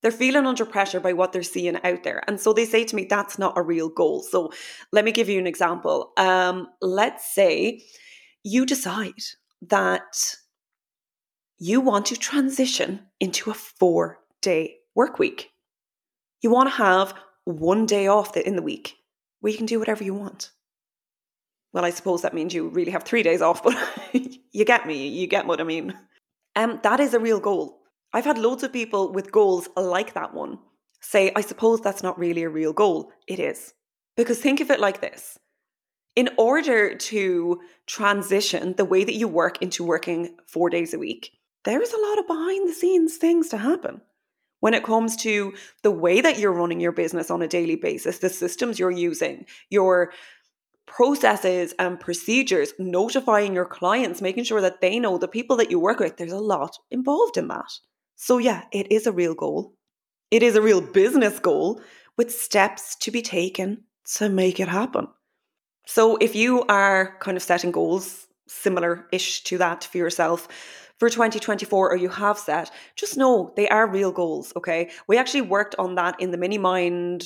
They're 0.07 0.13
feeling 0.13 0.47
under 0.47 0.65
pressure 0.65 1.01
by 1.01 1.15
what 1.15 1.33
they're 1.33 1.43
seeing 1.43 1.81
out 1.83 2.05
there. 2.05 2.23
And 2.29 2.41
so 2.41 2.53
they 2.53 2.65
say 2.65 2.85
to 2.85 2.95
me, 2.95 3.07
that's 3.07 3.41
not 3.41 3.59
a 3.59 3.63
real 3.63 3.89
goal. 3.89 4.23
So 4.23 4.53
let 4.93 5.05
me 5.05 5.11
give 5.11 5.29
you 5.29 5.41
an 5.41 5.49
example. 5.49 6.13
Um, 6.17 6.69
let's 6.81 7.35
say 7.35 7.83
you 8.45 8.65
decide 8.65 9.21
that 9.63 10.37
you 11.59 11.81
want 11.81 12.07
to 12.07 12.17
transition 12.17 13.01
into 13.19 13.51
a 13.51 13.55
four 13.55 14.21
day 14.43 14.77
work 14.95 15.19
week. 15.19 15.51
You 16.41 16.51
want 16.51 16.71
to 16.71 16.77
have 16.77 17.13
one 17.45 17.85
day 17.85 18.07
off 18.07 18.37
in 18.37 18.55
the 18.55 18.63
week 18.63 18.95
where 19.41 19.51
you 19.51 19.57
can 19.57 19.67
do 19.67 19.81
whatever 19.81 20.05
you 20.05 20.15
want. 20.15 20.53
Well, 21.73 21.85
I 21.85 21.91
suppose 21.91 22.23
that 22.23 22.33
means 22.33 22.55
you 22.55 22.69
really 22.69 22.93
have 22.93 23.03
three 23.03 23.25
days 23.25 23.43
off, 23.43 23.61
but 23.65 23.75
you 24.53 24.65
get 24.65 24.87
me, 24.87 25.09
you 25.09 25.27
get 25.27 25.49
what 25.49 25.61
I 25.61 25.65
mean. 25.65 25.99
Um, 26.55 26.79
that 26.85 27.01
is 27.01 27.13
a 27.13 27.19
real 27.19 27.41
goal. 27.41 27.81
I've 28.17 28.25
had 28.25 28.39
loads 28.39 28.63
of 28.63 28.73
people 28.73 29.13
with 29.13 29.31
goals 29.31 29.69
like 29.77 30.15
that 30.15 30.33
one 30.33 30.59
say, 31.03 31.33
I 31.37 31.43
suppose 31.43 31.83
that's 31.83 32.03
not 32.03 32.19
really 32.19 32.45
a 32.45 32.49
real 32.49 32.73
goal. 32.73 33.13
It 33.29 33.39
is. 33.39 33.75
Because 34.17 34.39
think 34.39 34.63
of 34.63 34.71
it 34.71 34.81
like 34.81 35.03
this 35.03 35.39
in 36.15 36.31
order 36.39 36.95
to 36.95 37.61
transition 37.87 38.73
the 38.79 38.87
way 38.87 39.05
that 39.05 39.17
you 39.17 39.29
work 39.29 39.61
into 39.61 39.85
working 39.85 40.35
four 40.47 40.71
days 40.71 40.95
a 40.95 40.99
week, 40.99 41.31
there's 41.67 41.93
a 41.93 42.01
lot 42.01 42.19
of 42.19 42.27
behind 42.27 42.67
the 42.67 42.73
scenes 42.73 43.19
things 43.19 43.51
to 43.51 43.59
happen. 43.59 44.01
When 44.61 44.73
it 44.73 44.83
comes 44.83 45.17
to 45.17 45.53
the 45.83 45.91
way 45.91 46.23
that 46.23 46.39
you're 46.39 46.55
running 46.55 46.81
your 46.81 46.93
business 46.93 47.31
on 47.31 47.43
a 47.43 47.47
daily 47.47 47.77
basis, 47.77 48.21
the 48.21 48.31
systems 48.31 48.79
you're 48.79 48.91
using, 48.91 49.45
your 49.69 50.11
processes 50.87 51.75
and 51.79 52.01
procedures, 52.01 52.73
notifying 52.79 53.53
your 53.53 53.67
clients, 53.67 54.23
making 54.23 54.45
sure 54.45 54.63
that 54.63 54.81
they 54.81 54.99
know 54.99 55.19
the 55.19 55.29
people 55.29 55.59
that 55.59 55.71
you 55.71 55.79
work 55.79 55.99
with, 55.99 56.17
there's 56.17 56.33
a 56.33 56.39
lot 56.39 56.79
involved 56.91 57.37
in 57.37 57.49
that. 57.49 57.71
So, 58.17 58.39
yeah, 58.39 58.65
it 58.73 58.91
is 58.91 59.07
a 59.07 59.13
real 59.13 59.35
goal. 59.35 59.75
It 60.31 60.43
is 60.43 60.57
a 60.57 60.63
real 60.63 60.81
business 60.81 61.39
goal 61.39 61.81
with 62.17 62.33
steps 62.33 62.97
to 62.97 63.11
be 63.11 63.23
taken 63.23 63.85
to 64.17 64.29
make 64.29 64.59
it 64.59 64.69
happen. 64.69 65.09
So, 65.87 66.17
if 66.17 66.35
you 66.35 66.65
are 66.65 67.17
kind 67.21 67.37
of 67.37 67.43
setting 67.43 67.71
goals 67.71 68.27
similar 68.49 69.07
ish 69.13 69.43
to 69.45 69.59
that 69.59 69.85
for 69.85 69.99
yourself, 69.99 70.49
for 70.99 71.11
2024 71.11 71.93
or 71.93 71.97
you 71.97 72.09
have 72.09 72.39
set, 72.39 72.71
just 72.95 73.19
know 73.19 73.53
they 73.55 73.69
are 73.69 73.87
real 73.87 74.11
goals, 74.11 74.53
okay? 74.57 74.91
We 75.07 75.19
actually 75.19 75.43
worked 75.43 75.75
on 75.79 75.95
that 75.97 76.19
in 76.19 76.31
the 76.31 76.39
mini 76.39 76.59
mind 76.59 77.25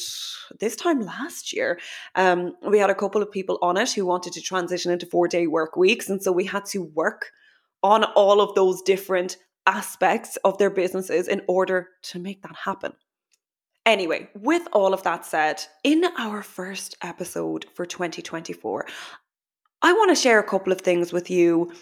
this 0.58 0.74
time 0.74 1.00
last 1.00 1.52
year. 1.52 1.78
Um, 2.16 2.54
we 2.66 2.78
had 2.78 2.90
a 2.90 2.94
couple 2.94 3.22
of 3.22 3.30
people 3.30 3.58
on 3.62 3.76
it 3.76 3.92
who 3.92 4.04
wanted 4.06 4.32
to 4.32 4.40
transition 4.40 4.90
into 4.90 5.06
four 5.06 5.28
day 5.28 5.46
work 5.46 5.76
weeks. 5.76 6.08
And 6.08 6.22
so 6.22 6.32
we 6.32 6.44
had 6.44 6.64
to 6.66 6.82
work 6.82 7.30
on 7.82 8.04
all 8.04 8.40
of 8.40 8.54
those 8.54 8.82
different 8.82 9.36
aspects 9.66 10.36
of 10.44 10.58
their 10.58 10.70
businesses 10.70 11.28
in 11.28 11.42
order 11.46 11.88
to 12.02 12.18
make 12.18 12.42
that 12.42 12.56
happen. 12.64 12.92
Anyway, 13.86 14.28
with 14.34 14.68
all 14.72 14.92
of 14.92 15.02
that 15.02 15.24
said, 15.24 15.62
in 15.82 16.04
our 16.18 16.42
first 16.42 16.96
episode 17.02 17.66
for 17.74 17.86
2024, 17.86 18.86
I 19.82 19.92
want 19.92 20.10
to 20.10 20.20
share 20.20 20.38
a 20.38 20.44
couple 20.44 20.72
of 20.72 20.80
things 20.80 21.12
with 21.12 21.30
you 21.30 21.72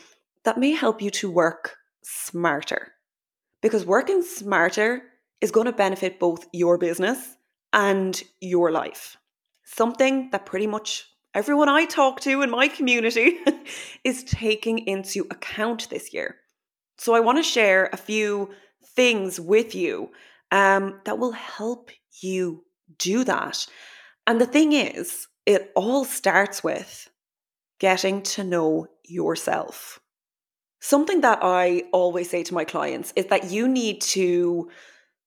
that 0.44 0.58
may 0.58 0.72
help 0.72 1.02
you 1.02 1.10
to 1.10 1.30
work 1.30 1.76
smarter. 2.02 2.92
Because 3.60 3.84
working 3.84 4.22
smarter 4.22 5.02
is 5.40 5.50
going 5.50 5.66
to 5.66 5.72
benefit 5.72 6.20
both 6.20 6.46
your 6.52 6.78
business 6.78 7.36
and 7.72 8.22
your 8.40 8.70
life. 8.70 9.16
Something 9.64 10.30
that 10.30 10.46
pretty 10.46 10.66
much 10.66 11.06
everyone 11.34 11.68
I 11.68 11.84
talk 11.84 12.20
to 12.20 12.42
in 12.42 12.50
my 12.50 12.68
community 12.68 13.38
is 14.04 14.24
taking 14.24 14.78
into 14.86 15.26
account 15.30 15.90
this 15.90 16.14
year. 16.14 16.36
So, 16.98 17.14
I 17.14 17.20
want 17.20 17.38
to 17.38 17.42
share 17.42 17.88
a 17.92 17.96
few 17.96 18.50
things 18.94 19.38
with 19.38 19.74
you 19.74 20.10
um, 20.50 21.00
that 21.04 21.18
will 21.18 21.32
help 21.32 21.90
you 22.20 22.64
do 22.98 23.24
that. 23.24 23.66
And 24.26 24.40
the 24.40 24.46
thing 24.46 24.72
is, 24.72 25.28
it 25.46 25.72
all 25.74 26.04
starts 26.04 26.62
with 26.62 27.08
getting 27.78 28.22
to 28.22 28.44
know 28.44 28.88
yourself. 29.04 30.00
Something 30.80 31.22
that 31.22 31.40
I 31.42 31.84
always 31.92 32.30
say 32.30 32.42
to 32.44 32.54
my 32.54 32.64
clients 32.64 33.12
is 33.16 33.26
that 33.26 33.50
you 33.50 33.66
need 33.66 34.00
to 34.02 34.68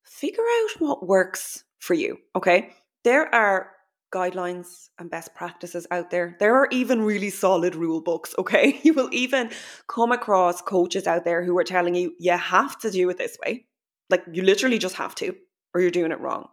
figure 0.04 0.44
out 0.44 0.82
what 0.82 1.08
works 1.08 1.64
for 1.80 1.94
you. 1.94 2.18
Okay. 2.36 2.74
There 3.04 3.34
are 3.34 3.72
guidelines 4.12 4.90
and 5.00 5.10
best 5.10 5.34
practices 5.34 5.88
out 5.92 6.12
there. 6.12 6.36
There 6.40 6.56
are 6.56 6.68
even 6.72 7.02
really 7.02 7.30
solid 7.30 7.76
rule 7.76 8.02
books. 8.02 8.36
Okay. 8.38 8.80
You 8.84 8.94
will 8.94 9.10
even 9.12 9.52
come 9.88 10.12
across 10.12 10.62
coaches 10.62 11.08
out 11.08 11.24
there 11.24 11.44
who 11.44 11.58
are 11.58 11.64
telling 11.64 11.96
you, 11.96 12.14
you 12.20 12.38
have 12.38 12.78
to 12.80 12.92
do 12.92 13.10
it 13.10 13.18
this 13.18 13.38
way. 13.46 13.66
Like 14.10 14.24
you 14.32 14.44
literally 14.44 14.80
just 14.80 14.96
have 14.96 15.16
to, 15.16 15.36
or 15.74 15.82
you're 15.82 15.92
doing 15.92 16.12
it 16.12 16.20
wrong. 16.20 16.50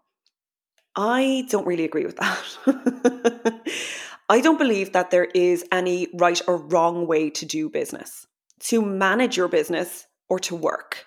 I 0.94 1.46
don't 1.50 1.66
really 1.66 1.84
agree 1.84 2.04
with 2.04 2.16
that. 2.16 3.62
I 4.28 4.40
don't 4.40 4.58
believe 4.58 4.92
that 4.92 5.10
there 5.10 5.24
is 5.24 5.64
any 5.72 6.08
right 6.14 6.40
or 6.46 6.58
wrong 6.58 7.06
way 7.06 7.30
to 7.30 7.46
do 7.46 7.68
business 7.70 8.26
to 8.60 8.82
manage 8.82 9.36
your 9.36 9.48
business 9.48 10.06
or 10.28 10.38
to 10.40 10.56
work. 10.56 11.06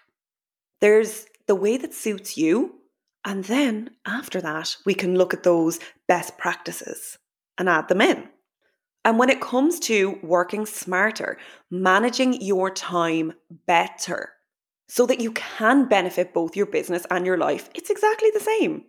There's 0.79 1.25
the 1.47 1.55
way 1.55 1.77
that 1.77 1.93
suits 1.93 2.37
you. 2.37 2.75
And 3.23 3.43
then 3.45 3.91
after 4.05 4.41
that, 4.41 4.75
we 4.85 4.93
can 4.93 5.15
look 5.15 5.33
at 5.33 5.43
those 5.43 5.79
best 6.07 6.37
practices 6.37 7.17
and 7.57 7.69
add 7.69 7.87
them 7.87 8.01
in. 8.01 8.27
And 9.03 9.17
when 9.17 9.29
it 9.29 9.41
comes 9.41 9.79
to 9.81 10.19
working 10.21 10.65
smarter, 10.65 11.37
managing 11.69 12.41
your 12.41 12.69
time 12.69 13.33
better 13.67 14.33
so 14.87 15.05
that 15.05 15.21
you 15.21 15.31
can 15.31 15.87
benefit 15.87 16.33
both 16.33 16.55
your 16.55 16.65
business 16.65 17.05
and 17.09 17.25
your 17.25 17.37
life, 17.37 17.69
it's 17.73 17.89
exactly 17.89 18.29
the 18.33 18.39
same. 18.39 18.83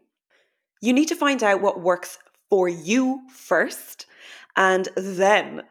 You 0.81 0.93
need 0.93 1.09
to 1.09 1.17
find 1.17 1.43
out 1.43 1.63
what 1.63 1.81
works 1.81 2.19
for 2.51 2.69
you 2.69 3.23
first 3.31 4.07
and 4.57 4.89
then 4.97 5.63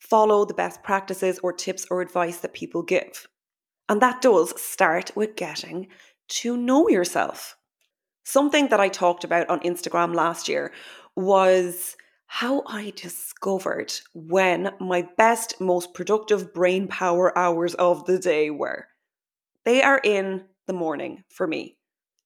follow 0.00 0.44
the 0.44 0.54
best 0.54 0.82
practices 0.82 1.38
or 1.42 1.52
tips 1.52 1.86
or 1.90 2.00
advice 2.00 2.38
that 2.38 2.54
people 2.54 2.82
give. 2.82 3.28
And 3.88 4.00
that 4.02 4.22
does 4.22 4.60
start 4.60 5.12
with 5.14 5.36
getting 5.36 5.88
to 6.28 6.56
know 6.56 6.88
yourself. 6.88 7.56
Something 8.28 8.70
that 8.70 8.80
I 8.80 8.88
talked 8.88 9.22
about 9.22 9.48
on 9.48 9.60
Instagram 9.60 10.12
last 10.12 10.48
year 10.48 10.72
was 11.14 11.96
how 12.26 12.64
I 12.66 12.92
discovered 12.96 13.94
when 14.14 14.72
my 14.80 15.08
best, 15.16 15.60
most 15.60 15.94
productive 15.94 16.52
brain 16.52 16.88
power 16.88 17.38
hours 17.38 17.74
of 17.74 18.04
the 18.04 18.18
day 18.18 18.50
were. 18.50 18.88
They 19.64 19.80
are 19.80 20.00
in 20.02 20.44
the 20.66 20.72
morning 20.72 21.22
for 21.28 21.46
me. 21.46 21.78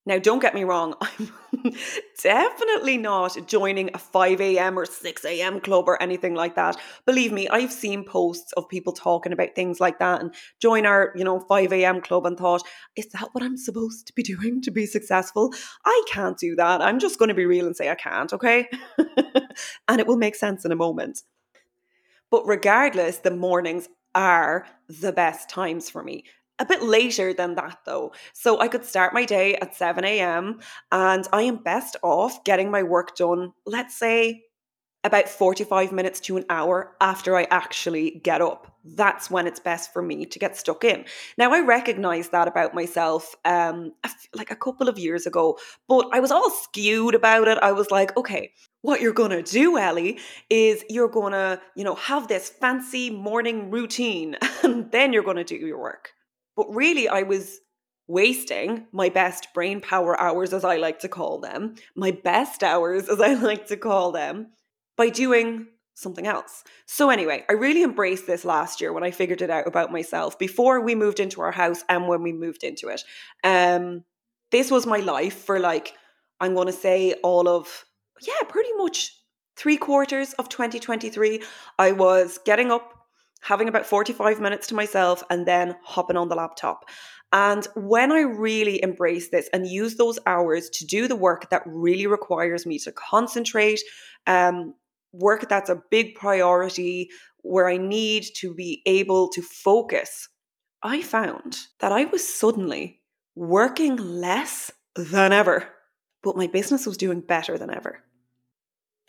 Now, 0.06 0.18
don't 0.18 0.40
get 0.40 0.54
me 0.54 0.64
wrong, 0.64 0.94
I'm 1.02 1.72
definitely 2.22 2.96
not 2.96 3.36
joining 3.46 3.90
a 3.92 3.98
5 3.98 4.40
a.m. 4.40 4.78
or 4.78 4.86
6 4.86 5.24
a.m. 5.26 5.60
club 5.60 5.88
or 5.88 6.02
anything 6.02 6.34
like 6.34 6.54
that. 6.54 6.78
Believe 7.04 7.32
me, 7.32 7.48
I've 7.48 7.72
seen 7.72 8.04
posts 8.04 8.52
of 8.54 8.68
people 8.68 8.94
talking 8.94 9.32
about 9.32 9.54
things 9.54 9.78
like 9.78 9.98
that 9.98 10.22
and 10.22 10.34
join 10.60 10.86
our, 10.86 11.12
you 11.16 11.22
know, 11.22 11.40
5 11.40 11.72
a.m. 11.74 12.00
club 12.00 12.24
and 12.24 12.38
thought, 12.38 12.62
is 12.96 13.08
that 13.10 13.28
what 13.32 13.44
I'm 13.44 13.58
supposed 13.58 14.06
to 14.06 14.14
be 14.14 14.22
doing 14.22 14.62
to 14.62 14.70
be 14.70 14.86
successful? 14.86 15.52
I 15.84 16.02
can't 16.08 16.38
do 16.38 16.56
that. 16.56 16.80
I'm 16.80 16.98
just 16.98 17.18
going 17.18 17.28
to 17.28 17.34
be 17.34 17.44
real 17.44 17.66
and 17.66 17.76
say 17.76 17.90
I 17.90 17.94
can't, 17.94 18.32
okay? 18.32 18.68
and 19.86 20.00
it 20.00 20.06
will 20.06 20.16
make 20.16 20.34
sense 20.34 20.64
in 20.64 20.72
a 20.72 20.76
moment. 20.76 21.22
But 22.30 22.46
regardless, 22.46 23.18
the 23.18 23.32
mornings 23.32 23.88
are 24.14 24.66
the 24.88 25.12
best 25.12 25.50
times 25.50 25.90
for 25.90 26.02
me 26.02 26.24
a 26.60 26.66
bit 26.66 26.82
later 26.82 27.32
than 27.32 27.56
that 27.56 27.78
though. 27.84 28.12
So 28.32 28.60
I 28.60 28.68
could 28.68 28.84
start 28.84 29.14
my 29.14 29.24
day 29.24 29.56
at 29.56 29.74
7 29.74 30.04
a.m. 30.04 30.60
and 30.92 31.26
I 31.32 31.42
am 31.42 31.56
best 31.56 31.96
off 32.02 32.44
getting 32.44 32.70
my 32.70 32.84
work 32.84 33.16
done, 33.16 33.52
let's 33.66 33.96
say 33.96 34.44
about 35.02 35.28
45 35.28 35.92
minutes 35.92 36.20
to 36.20 36.36
an 36.36 36.44
hour 36.50 36.94
after 37.00 37.36
I 37.36 37.44
actually 37.50 38.20
get 38.22 38.42
up. 38.42 38.76
That's 38.84 39.30
when 39.30 39.46
it's 39.46 39.60
best 39.60 39.92
for 39.92 40.02
me 40.02 40.26
to 40.26 40.38
get 40.38 40.56
stuck 40.56 40.84
in. 40.84 41.06
Now, 41.38 41.52
I 41.52 41.60
recognize 41.60 42.28
that 42.30 42.48
about 42.48 42.74
myself 42.74 43.34
um, 43.46 43.92
like 44.34 44.50
a 44.50 44.56
couple 44.56 44.88
of 44.88 44.98
years 44.98 45.26
ago, 45.26 45.58
but 45.88 46.08
I 46.12 46.20
was 46.20 46.30
all 46.30 46.50
skewed 46.50 47.14
about 47.14 47.48
it. 47.48 47.58
I 47.62 47.72
was 47.72 47.90
like, 47.90 48.14
okay, 48.16 48.52
what 48.82 49.00
you're 49.00 49.14
going 49.14 49.30
to 49.30 49.42
do, 49.42 49.78
Ellie, 49.78 50.18
is 50.50 50.84
you're 50.90 51.08
going 51.08 51.32
to, 51.32 51.60
you 51.76 51.84
know, 51.84 51.94
have 51.94 52.28
this 52.28 52.50
fancy 52.50 53.10
morning 53.10 53.70
routine 53.70 54.36
and 54.62 54.90
then 54.92 55.12
you're 55.14 55.22
going 55.22 55.36
to 55.36 55.44
do 55.44 55.56
your 55.56 55.78
work. 55.78 56.12
But 56.60 56.74
really, 56.74 57.08
I 57.08 57.22
was 57.22 57.60
wasting 58.06 58.86
my 58.92 59.08
best 59.08 59.48
brain 59.54 59.80
power 59.80 60.20
hours, 60.20 60.52
as 60.52 60.62
I 60.62 60.76
like 60.76 60.98
to 60.98 61.08
call 61.08 61.40
them, 61.40 61.76
my 61.96 62.10
best 62.10 62.62
hours, 62.62 63.08
as 63.08 63.18
I 63.18 63.32
like 63.32 63.68
to 63.68 63.78
call 63.78 64.12
them, 64.12 64.48
by 64.94 65.08
doing 65.08 65.68
something 65.94 66.26
else. 66.26 66.62
So, 66.84 67.08
anyway, 67.08 67.46
I 67.48 67.54
really 67.54 67.82
embraced 67.82 68.26
this 68.26 68.44
last 68.44 68.78
year 68.78 68.92
when 68.92 69.02
I 69.02 69.10
figured 69.10 69.40
it 69.40 69.48
out 69.48 69.66
about 69.66 69.90
myself 69.90 70.38
before 70.38 70.82
we 70.82 70.94
moved 70.94 71.18
into 71.18 71.40
our 71.40 71.50
house 71.50 71.82
and 71.88 72.08
when 72.08 72.22
we 72.22 72.34
moved 72.34 72.62
into 72.62 72.88
it. 72.88 73.04
Um, 73.42 74.04
this 74.50 74.70
was 74.70 74.84
my 74.84 74.98
life 74.98 75.44
for 75.46 75.58
like, 75.58 75.94
I'm 76.40 76.52
going 76.52 76.66
to 76.66 76.74
say 76.74 77.14
all 77.22 77.48
of, 77.48 77.86
yeah, 78.20 78.46
pretty 78.46 78.74
much 78.74 79.16
three 79.56 79.78
quarters 79.78 80.34
of 80.34 80.50
2023. 80.50 81.42
I 81.78 81.92
was 81.92 82.38
getting 82.44 82.70
up 82.70 82.99
having 83.40 83.68
about 83.68 83.86
45 83.86 84.40
minutes 84.40 84.66
to 84.68 84.74
myself 84.74 85.22
and 85.30 85.46
then 85.46 85.76
hopping 85.82 86.16
on 86.16 86.28
the 86.28 86.34
laptop. 86.34 86.84
And 87.32 87.66
when 87.74 88.10
I 88.10 88.20
really 88.20 88.82
embrace 88.82 89.30
this 89.30 89.48
and 89.52 89.66
use 89.66 89.96
those 89.96 90.18
hours 90.26 90.68
to 90.70 90.86
do 90.86 91.06
the 91.06 91.16
work 91.16 91.50
that 91.50 91.62
really 91.64 92.06
requires 92.06 92.66
me 92.66 92.78
to 92.80 92.92
concentrate, 92.92 93.80
um, 94.26 94.74
work 95.12 95.48
that's 95.48 95.70
a 95.70 95.82
big 95.90 96.16
priority, 96.16 97.10
where 97.42 97.68
I 97.68 97.76
need 97.76 98.26
to 98.36 98.52
be 98.52 98.82
able 98.84 99.28
to 99.30 99.42
focus, 99.42 100.28
I 100.82 101.02
found 101.02 101.58
that 101.78 101.92
I 101.92 102.06
was 102.06 102.26
suddenly 102.26 103.00
working 103.34 103.96
less 103.96 104.70
than 104.94 105.32
ever, 105.32 105.68
but 106.22 106.36
my 106.36 106.46
business 106.46 106.86
was 106.86 106.96
doing 106.96 107.20
better 107.20 107.56
than 107.56 107.72
ever. 107.72 108.02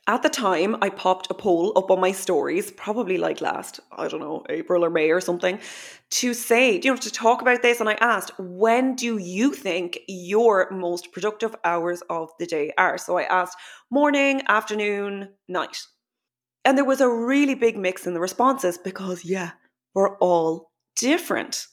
At 0.08 0.24
the 0.24 0.30
time, 0.30 0.76
I 0.82 0.90
popped 0.90 1.30
a 1.30 1.36
poll 1.36 1.74
up 1.78 1.92
on 1.92 2.02
my 2.02 2.12
stories, 2.12 2.72
probably 2.72 3.18
like 3.18 3.40
last, 3.40 3.80
I 3.92 4.08
don't 4.08 4.20
know, 4.20 4.44
April 4.50 4.84
or 4.84 4.90
May 4.90 5.12
or 5.12 5.22
something, 5.22 5.60
to 6.10 6.34
say, 6.34 6.82
you 6.84 6.92
know, 6.92 6.98
to 6.98 7.12
talk 7.12 7.42
about 7.42 7.62
this. 7.62 7.80
And 7.80 7.88
I 7.88 7.94
asked, 7.94 8.32
when 8.40 8.96
do 8.96 9.20
you 9.20 9.54
think 9.54 10.00
your 10.08 10.70
most 10.72 11.12
productive 11.12 11.56
hours 11.64 12.02
of 12.10 12.30
the 12.40 12.48
day 12.48 12.74
are? 12.80 12.98
So 12.98 13.20
I 13.20 13.24
asked 13.24 13.58
morning, 13.92 14.42
afternoon, 14.48 15.30
night. 15.48 15.78
And 16.66 16.78
there 16.78 16.86
was 16.86 17.02
a 17.02 17.10
really 17.10 17.56
big 17.56 17.78
mix 17.78 18.08
in 18.08 18.16
the 18.16 18.20
responses 18.20 18.80
because, 18.80 19.24
yeah, 19.24 19.52
we're 19.94 20.18
all 20.18 20.72
different. 20.96 21.68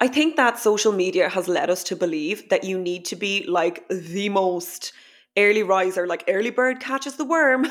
I 0.00 0.06
think 0.06 0.36
that 0.36 0.58
social 0.58 0.92
media 0.92 1.28
has 1.28 1.48
led 1.48 1.70
us 1.70 1.82
to 1.84 1.96
believe 1.96 2.48
that 2.50 2.64
you 2.64 2.78
need 2.78 3.04
to 3.06 3.16
be 3.16 3.44
like 3.46 3.88
the 3.88 4.28
most 4.28 4.92
early 5.36 5.62
riser, 5.62 6.06
like 6.06 6.24
early 6.28 6.50
bird 6.50 6.80
catches 6.80 7.16
the 7.16 7.24
worm. 7.24 7.66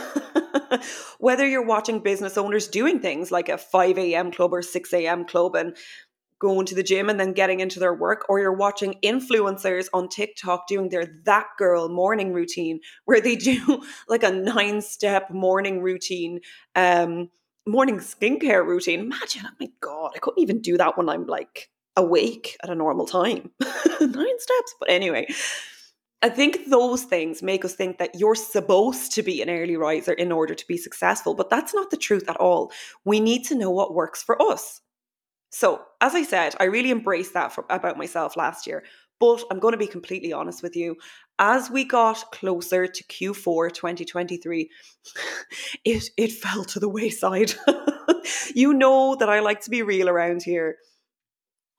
Whether 1.20 1.48
you're 1.48 1.66
watching 1.66 2.00
business 2.00 2.38
owners 2.38 2.68
doing 2.68 3.00
things 3.00 3.32
like 3.32 3.50
a 3.50 3.58
5 3.58 3.98
a.m. 3.98 4.32
club 4.32 4.54
or 4.54 4.62
6 4.62 4.94
a.m. 4.94 5.26
club 5.26 5.56
and 5.56 5.76
going 6.40 6.66
to 6.66 6.76
the 6.76 6.84
gym 6.84 7.08
and 7.08 7.20
then 7.20 7.34
getting 7.34 7.60
into 7.60 7.80
their 7.80 7.94
work, 7.94 8.26
or 8.28 8.40
you're 8.40 8.52
watching 8.52 8.96
influencers 9.04 9.88
on 9.94 10.10
TikTok 10.10 10.68
doing 10.68 10.90
their 10.90 11.22
that 11.26 11.46
girl 11.58 11.88
morning 11.88 12.34
routine 12.34 12.80
where 13.06 13.22
they 13.22 13.36
do 13.38 13.84
like 14.10 14.24
a 14.24 14.32
nine 14.32 14.82
step 14.82 15.30
morning 15.30 15.82
routine, 15.82 16.40
um, 16.76 17.30
morning 17.68 18.00
skincare 18.00 18.66
routine. 18.66 19.02
Imagine, 19.02 19.44
oh 19.46 19.56
my 19.60 19.70
God, 19.82 20.12
I 20.16 20.20
couldn't 20.20 20.42
even 20.42 20.62
do 20.62 20.78
that 20.78 20.98
when 20.98 21.10
I'm 21.10 21.28
like 21.28 21.70
awake 21.96 22.58
at 22.64 22.70
a 22.72 22.76
normal 22.76 23.06
time. 23.06 23.52
nine 24.02 24.40
steps. 24.40 24.76
But 24.80 24.90
anyway, 24.90 25.28
I 26.24 26.30
think 26.30 26.70
those 26.70 27.04
things 27.04 27.42
make 27.42 27.66
us 27.66 27.74
think 27.74 27.98
that 27.98 28.16
you're 28.16 28.36
supposed 28.36 29.14
to 29.14 29.24
be 29.24 29.42
an 29.42 29.50
early 29.50 29.76
riser 29.76 30.14
in 30.14 30.32
order 30.32 30.54
to 30.54 30.68
be 30.68 30.78
successful, 30.78 31.34
but 31.34 31.50
that's 31.50 31.74
not 31.74 31.90
the 31.90 31.98
truth 31.98 32.30
at 32.30 32.38
all. 32.38 32.72
We 33.04 33.20
need 33.20 33.44
to 33.46 33.56
know 33.56 33.72
what 33.72 33.96
works 33.96 34.22
for 34.22 34.40
us. 34.42 34.82
So, 35.50 35.82
as 36.00 36.16
I 36.16 36.24
said, 36.24 36.56
I 36.60 36.66
really 36.66 36.92
embraced 36.92 37.34
that 37.34 37.52
for, 37.52 37.66
about 37.70 37.98
myself 37.98 38.38
last 38.38 38.68
year. 38.68 38.84
But 39.20 39.44
I'm 39.52 39.60
going 39.60 39.74
to 39.74 39.78
be 39.78 39.88
completely 39.88 40.34
honest 40.34 40.64
with 40.64 40.76
you. 40.76 40.96
As 41.38 41.70
we 41.70 41.84
got 41.84 42.32
closer 42.32 42.88
to 42.88 43.04
Q4 43.04 43.72
2023, 43.72 44.70
it, 45.86 46.04
it 46.18 46.32
fell 46.32 46.64
to 46.66 46.80
the 46.80 46.90
wayside. 46.90 47.54
you 48.56 48.74
know 48.74 49.16
that 49.16 49.30
I 49.30 49.40
like 49.40 49.62
to 49.62 49.70
be 49.70 49.84
real 49.84 50.10
around 50.10 50.42
here. 50.44 50.78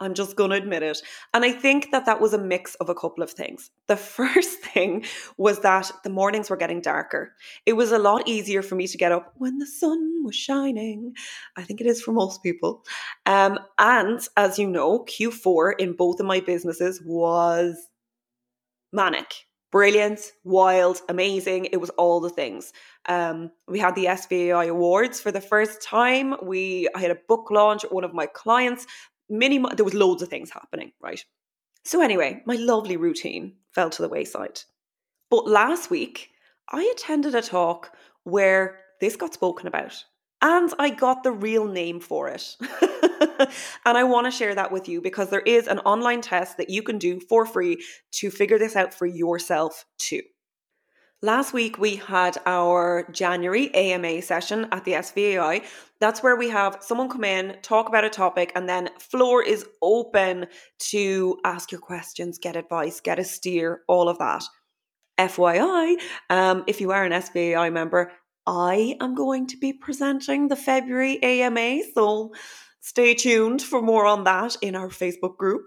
I'm 0.02 0.14
just 0.14 0.36
going 0.36 0.50
to 0.50 0.56
admit 0.56 0.82
it. 0.82 1.00
And 1.32 1.44
I 1.44 1.52
think 1.52 1.90
that 1.92 2.06
that 2.06 2.20
was 2.20 2.34
a 2.34 2.38
mix 2.38 2.74
of 2.76 2.88
a 2.88 2.94
couple 2.94 3.22
of 3.22 3.30
things. 3.30 3.70
The 3.88 3.96
first 4.18 4.60
thing 4.60 5.04
was 5.36 5.60
that 5.60 5.90
the 6.04 6.10
mornings 6.10 6.50
were 6.50 6.56
getting 6.56 6.80
darker. 6.80 7.34
It 7.66 7.74
was 7.74 7.92
a 7.92 7.98
lot 7.98 8.28
easier 8.28 8.62
for 8.62 8.74
me 8.74 8.86
to 8.86 8.98
get 8.98 9.12
up 9.12 9.32
when 9.36 9.58
the 9.58 9.66
sun 9.66 10.24
was 10.24 10.36
shining. 10.36 11.14
I 11.56 11.62
think 11.62 11.80
it 11.80 11.86
is 11.86 12.02
for 12.02 12.12
most 12.12 12.42
people. 12.42 12.84
Um, 13.26 13.58
and 13.78 14.20
as 14.36 14.58
you 14.58 14.68
know, 14.68 15.04
Q4 15.04 15.74
in 15.78 15.94
both 15.94 16.20
of 16.20 16.26
my 16.26 16.40
businesses 16.40 17.00
was 17.04 17.76
manic. 18.92 19.34
Brilliant, 19.70 20.32
wild, 20.44 21.00
amazing. 21.08 21.64
It 21.72 21.78
was 21.78 21.88
all 21.90 22.20
the 22.20 22.28
things. 22.28 22.74
Um, 23.06 23.50
we 23.66 23.78
had 23.78 23.94
the 23.94 24.04
SVAI 24.04 24.68
Awards 24.68 25.18
for 25.18 25.32
the 25.32 25.40
first 25.40 25.80
time. 25.80 26.34
We 26.42 26.90
I 26.94 27.00
had 27.00 27.10
a 27.10 27.18
book 27.26 27.50
launch 27.50 27.82
one 27.90 28.04
of 28.04 28.12
my 28.12 28.26
clients 28.26 28.86
many 29.32 29.58
there 29.74 29.84
was 29.84 29.94
loads 29.94 30.22
of 30.22 30.28
things 30.28 30.50
happening, 30.50 30.92
right? 31.00 31.24
So 31.84 32.00
anyway, 32.00 32.42
my 32.46 32.56
lovely 32.56 32.96
routine 32.96 33.54
fell 33.72 33.90
to 33.90 34.02
the 34.02 34.08
wayside. 34.08 34.60
But 35.30 35.48
last 35.48 35.90
week, 35.90 36.30
I 36.70 36.92
attended 36.94 37.34
a 37.34 37.42
talk 37.42 37.96
where 38.24 38.78
this 39.00 39.16
got 39.16 39.34
spoken 39.34 39.66
about. 39.66 40.04
And 40.42 40.72
I 40.78 40.90
got 40.90 41.22
the 41.22 41.32
real 41.32 41.66
name 41.66 42.00
for 42.00 42.28
it. 42.28 42.56
and 43.86 43.96
I 43.96 44.04
want 44.04 44.26
to 44.26 44.30
share 44.30 44.54
that 44.54 44.72
with 44.72 44.88
you 44.88 45.00
because 45.00 45.30
there 45.30 45.40
is 45.40 45.68
an 45.68 45.78
online 45.80 46.20
test 46.20 46.56
that 46.56 46.68
you 46.68 46.82
can 46.82 46.98
do 46.98 47.20
for 47.20 47.46
free 47.46 47.82
to 48.12 48.30
figure 48.30 48.58
this 48.58 48.76
out 48.76 48.92
for 48.92 49.06
yourself 49.06 49.84
too. 49.98 50.22
Last 51.24 51.52
week, 51.52 51.78
we 51.78 51.94
had 51.94 52.38
our 52.46 53.06
January 53.12 53.72
AMA 53.76 54.22
session 54.22 54.66
at 54.72 54.84
the 54.84 54.94
SVAI. 54.94 55.64
That's 56.00 56.20
where 56.20 56.34
we 56.34 56.48
have 56.48 56.78
someone 56.80 57.08
come 57.08 57.22
in, 57.22 57.58
talk 57.62 57.88
about 57.88 58.02
a 58.02 58.10
topic, 58.10 58.50
and 58.56 58.68
then 58.68 58.90
floor 58.98 59.40
is 59.40 59.64
open 59.80 60.46
to 60.90 61.38
ask 61.44 61.70
your 61.70 61.80
questions, 61.80 62.38
get 62.38 62.56
advice, 62.56 62.98
get 62.98 63.20
a 63.20 63.24
steer, 63.24 63.82
all 63.86 64.08
of 64.08 64.18
that. 64.18 64.42
FYI, 65.16 65.94
um, 66.28 66.64
if 66.66 66.80
you 66.80 66.90
are 66.90 67.04
an 67.04 67.12
SVAI 67.12 67.72
member, 67.72 68.10
I 68.44 68.96
am 69.00 69.14
going 69.14 69.46
to 69.46 69.56
be 69.56 69.72
presenting 69.72 70.48
the 70.48 70.56
February 70.56 71.22
AMA, 71.22 71.82
so 71.94 72.32
stay 72.80 73.14
tuned 73.14 73.62
for 73.62 73.80
more 73.80 74.06
on 74.06 74.24
that 74.24 74.56
in 74.60 74.74
our 74.74 74.88
Facebook 74.88 75.36
group. 75.36 75.66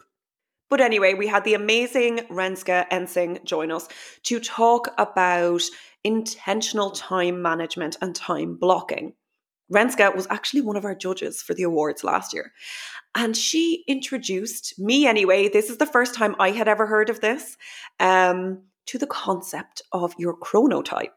But 0.70 0.82
anyway, 0.82 1.14
we 1.14 1.28
had 1.28 1.44
the 1.44 1.54
amazing 1.54 2.20
Renska 2.30 2.88
Ensing 2.92 3.40
join 3.46 3.72
us 3.72 3.88
to 4.24 4.40
talk 4.40 4.94
about 4.98 5.62
intentional 6.04 6.92
time 6.92 7.42
management 7.42 7.98
and 8.02 8.16
time 8.16 8.56
blocking. 8.56 9.14
Renska 9.74 10.16
was 10.16 10.28
actually 10.30 10.62
one 10.62 10.76
of 10.76 10.86
our 10.86 10.96
judges 10.96 11.42
for 11.42 11.54
the 11.54 11.64
awards 11.64 12.04
last 12.04 12.34
year. 12.34 12.52
And 13.16 13.36
she 13.36 13.84
introduced 13.88 14.78
me, 14.78 15.08
anyway, 15.08 15.50
this 15.50 15.70
is 15.70 15.78
the 15.78 15.86
first 15.86 16.14
time 16.14 16.36
I 16.40 16.52
had 16.52 16.68
ever 16.68 16.86
heard 16.86 17.10
of 17.10 17.22
this, 17.22 17.58
um, 18.00 18.62
to 18.88 18.98
the 18.98 19.08
concept 19.08 19.82
of 19.92 20.14
your 20.20 20.38
chronotype. 20.38 21.10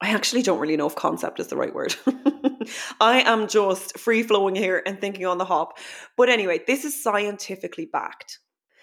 I 0.00 0.14
actually 0.14 0.42
don't 0.42 0.60
really 0.60 0.78
know 0.78 0.86
if 0.86 0.94
concept 0.94 1.40
is 1.40 1.48
the 1.48 1.56
right 1.56 1.74
word. 1.74 1.94
I 3.00 3.20
am 3.20 3.48
just 3.48 3.98
free 3.98 4.22
flowing 4.22 4.54
here 4.54 4.82
and 4.86 4.98
thinking 4.98 5.26
on 5.26 5.36
the 5.36 5.44
hop. 5.44 5.78
But 6.16 6.30
anyway, 6.30 6.60
this 6.66 6.86
is 6.86 7.02
scientifically 7.02 7.86
backed. 7.92 8.38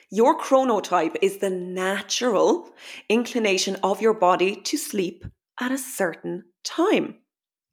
Your 0.10 0.40
chronotype 0.40 1.18
is 1.22 1.40
the 1.40 1.50
natural 1.50 2.70
inclination 3.10 3.76
of 3.84 4.02
your 4.02 4.14
body 4.14 4.56
to 4.56 4.78
sleep 4.78 5.26
at 5.60 5.72
a 5.72 5.78
certain 5.78 6.46
time. 6.64 7.16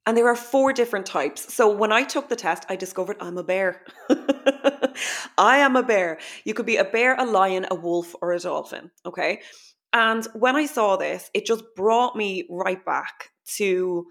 And 0.05 0.17
there 0.17 0.27
are 0.27 0.37
four 0.37 0.73
different 0.73 1.07
types. 1.07 1.55
So 1.55 1.71
when 1.71 1.93
I 1.93 2.03
took 2.03 2.29
the 2.29 2.37
test, 2.37 2.67
I 2.69 2.77
discovered 2.77 3.19
I'm 3.21 3.39
a 3.39 3.45
bear. 3.45 3.83
I 5.39 5.59
am 5.59 5.77
a 5.77 5.83
bear. 5.83 6.19
You 6.45 6.55
could 6.55 6.67
be 6.67 6.77
a 6.77 6.85
bear, 6.85 7.15
a 7.15 7.25
lion, 7.25 7.67
a 7.71 7.77
wolf, 7.77 8.15
or 8.21 8.33
a 8.33 8.39
dolphin. 8.41 8.91
Okay. 9.07 9.41
And 9.93 10.27
when 10.35 10.57
I 10.57 10.67
saw 10.67 10.97
this, 10.97 11.31
it 11.35 11.47
just 11.47 11.65
brought 11.77 12.17
me 12.17 12.49
right 12.51 12.85
back 12.85 13.31
to 13.57 14.07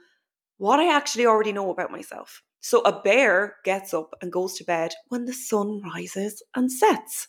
what 0.57 0.79
I 0.79 0.95
actually 0.95 1.25
already 1.25 1.51
know 1.51 1.71
about 1.71 1.91
myself. 1.91 2.41
So 2.61 2.79
a 2.81 3.01
bear 3.01 3.57
gets 3.65 3.93
up 3.93 4.13
and 4.21 4.31
goes 4.31 4.53
to 4.55 4.63
bed 4.63 4.93
when 5.09 5.25
the 5.25 5.33
sun 5.33 5.81
rises 5.83 6.41
and 6.55 6.71
sets. 6.71 7.27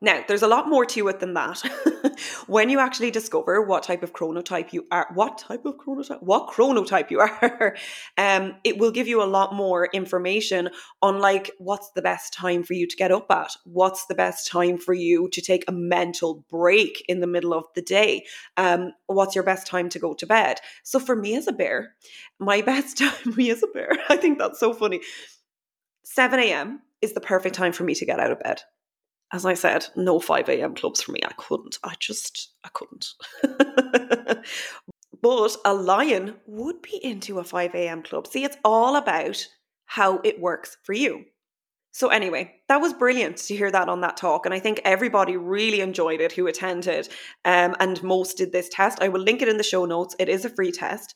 Now, 0.00 0.22
there's 0.26 0.42
a 0.42 0.48
lot 0.48 0.68
more 0.68 0.84
to 0.86 1.08
it 1.08 1.20
than 1.20 1.34
that. 1.34 1.62
when 2.46 2.68
you 2.68 2.80
actually 2.80 3.10
discover 3.10 3.62
what 3.62 3.82
type 3.82 4.02
of 4.02 4.12
chronotype 4.12 4.72
you 4.72 4.86
are, 4.90 5.06
what 5.14 5.38
type 5.38 5.64
of 5.64 5.76
chronotype, 5.76 6.22
what 6.22 6.48
chronotype 6.48 7.10
you 7.10 7.20
are, 7.20 7.76
um, 8.18 8.56
it 8.64 8.78
will 8.78 8.90
give 8.90 9.06
you 9.06 9.22
a 9.22 9.24
lot 9.24 9.54
more 9.54 9.88
information 9.92 10.70
on 11.00 11.20
like 11.20 11.50
what's 11.58 11.90
the 11.92 12.02
best 12.02 12.32
time 12.32 12.62
for 12.62 12.74
you 12.74 12.86
to 12.86 12.96
get 12.96 13.12
up 13.12 13.30
at, 13.30 13.52
what's 13.64 14.06
the 14.06 14.14
best 14.14 14.48
time 14.48 14.78
for 14.78 14.94
you 14.94 15.28
to 15.30 15.40
take 15.40 15.64
a 15.68 15.72
mental 15.72 16.44
break 16.50 17.04
in 17.08 17.20
the 17.20 17.26
middle 17.26 17.54
of 17.54 17.64
the 17.74 17.82
day, 17.82 18.24
um, 18.56 18.92
what's 19.06 19.34
your 19.34 19.44
best 19.44 19.66
time 19.66 19.88
to 19.88 19.98
go 19.98 20.12
to 20.14 20.26
bed. 20.26 20.60
So 20.82 20.98
for 20.98 21.16
me 21.16 21.36
as 21.36 21.46
a 21.46 21.52
bear, 21.52 21.94
my 22.38 22.60
best 22.74 22.98
time, 22.98 23.36
me 23.36 23.50
as 23.50 23.62
a 23.62 23.68
bear, 23.68 23.90
I 24.08 24.16
think 24.16 24.38
that's 24.38 24.60
so 24.60 24.72
funny. 24.72 25.00
7 26.04 26.38
a.m. 26.38 26.82
is 27.00 27.14
the 27.14 27.20
perfect 27.20 27.54
time 27.54 27.72
for 27.72 27.84
me 27.84 27.94
to 27.94 28.04
get 28.04 28.20
out 28.20 28.30
of 28.30 28.40
bed 28.40 28.62
as 29.34 29.44
I 29.44 29.54
said, 29.54 29.86
no 29.96 30.20
5 30.20 30.48
a.m. 30.48 30.76
clubs 30.76 31.02
for 31.02 31.10
me. 31.10 31.18
I 31.24 31.32
couldn't. 31.36 31.78
I 31.82 31.96
just, 31.98 32.52
I 32.62 32.68
couldn't. 32.72 33.08
but 35.22 35.56
a 35.64 35.74
lion 35.74 36.36
would 36.46 36.80
be 36.80 37.04
into 37.04 37.40
a 37.40 37.44
5 37.44 37.74
a.m. 37.74 38.04
club. 38.04 38.28
See, 38.28 38.44
it's 38.44 38.56
all 38.64 38.94
about 38.94 39.44
how 39.86 40.20
it 40.22 40.40
works 40.40 40.76
for 40.84 40.92
you. 40.92 41.24
So, 41.90 42.08
anyway, 42.08 42.54
that 42.68 42.80
was 42.80 42.92
brilliant 42.92 43.38
to 43.38 43.56
hear 43.56 43.72
that 43.72 43.88
on 43.88 44.02
that 44.02 44.16
talk. 44.16 44.46
And 44.46 44.54
I 44.54 44.60
think 44.60 44.80
everybody 44.84 45.36
really 45.36 45.80
enjoyed 45.80 46.20
it 46.20 46.30
who 46.30 46.46
attended 46.46 47.08
um, 47.44 47.74
and 47.80 48.00
most 48.04 48.36
did 48.36 48.52
this 48.52 48.68
test. 48.68 49.02
I 49.02 49.08
will 49.08 49.20
link 49.20 49.42
it 49.42 49.48
in 49.48 49.56
the 49.56 49.64
show 49.64 49.84
notes. 49.84 50.14
It 50.20 50.28
is 50.28 50.44
a 50.44 50.50
free 50.50 50.70
test. 50.70 51.12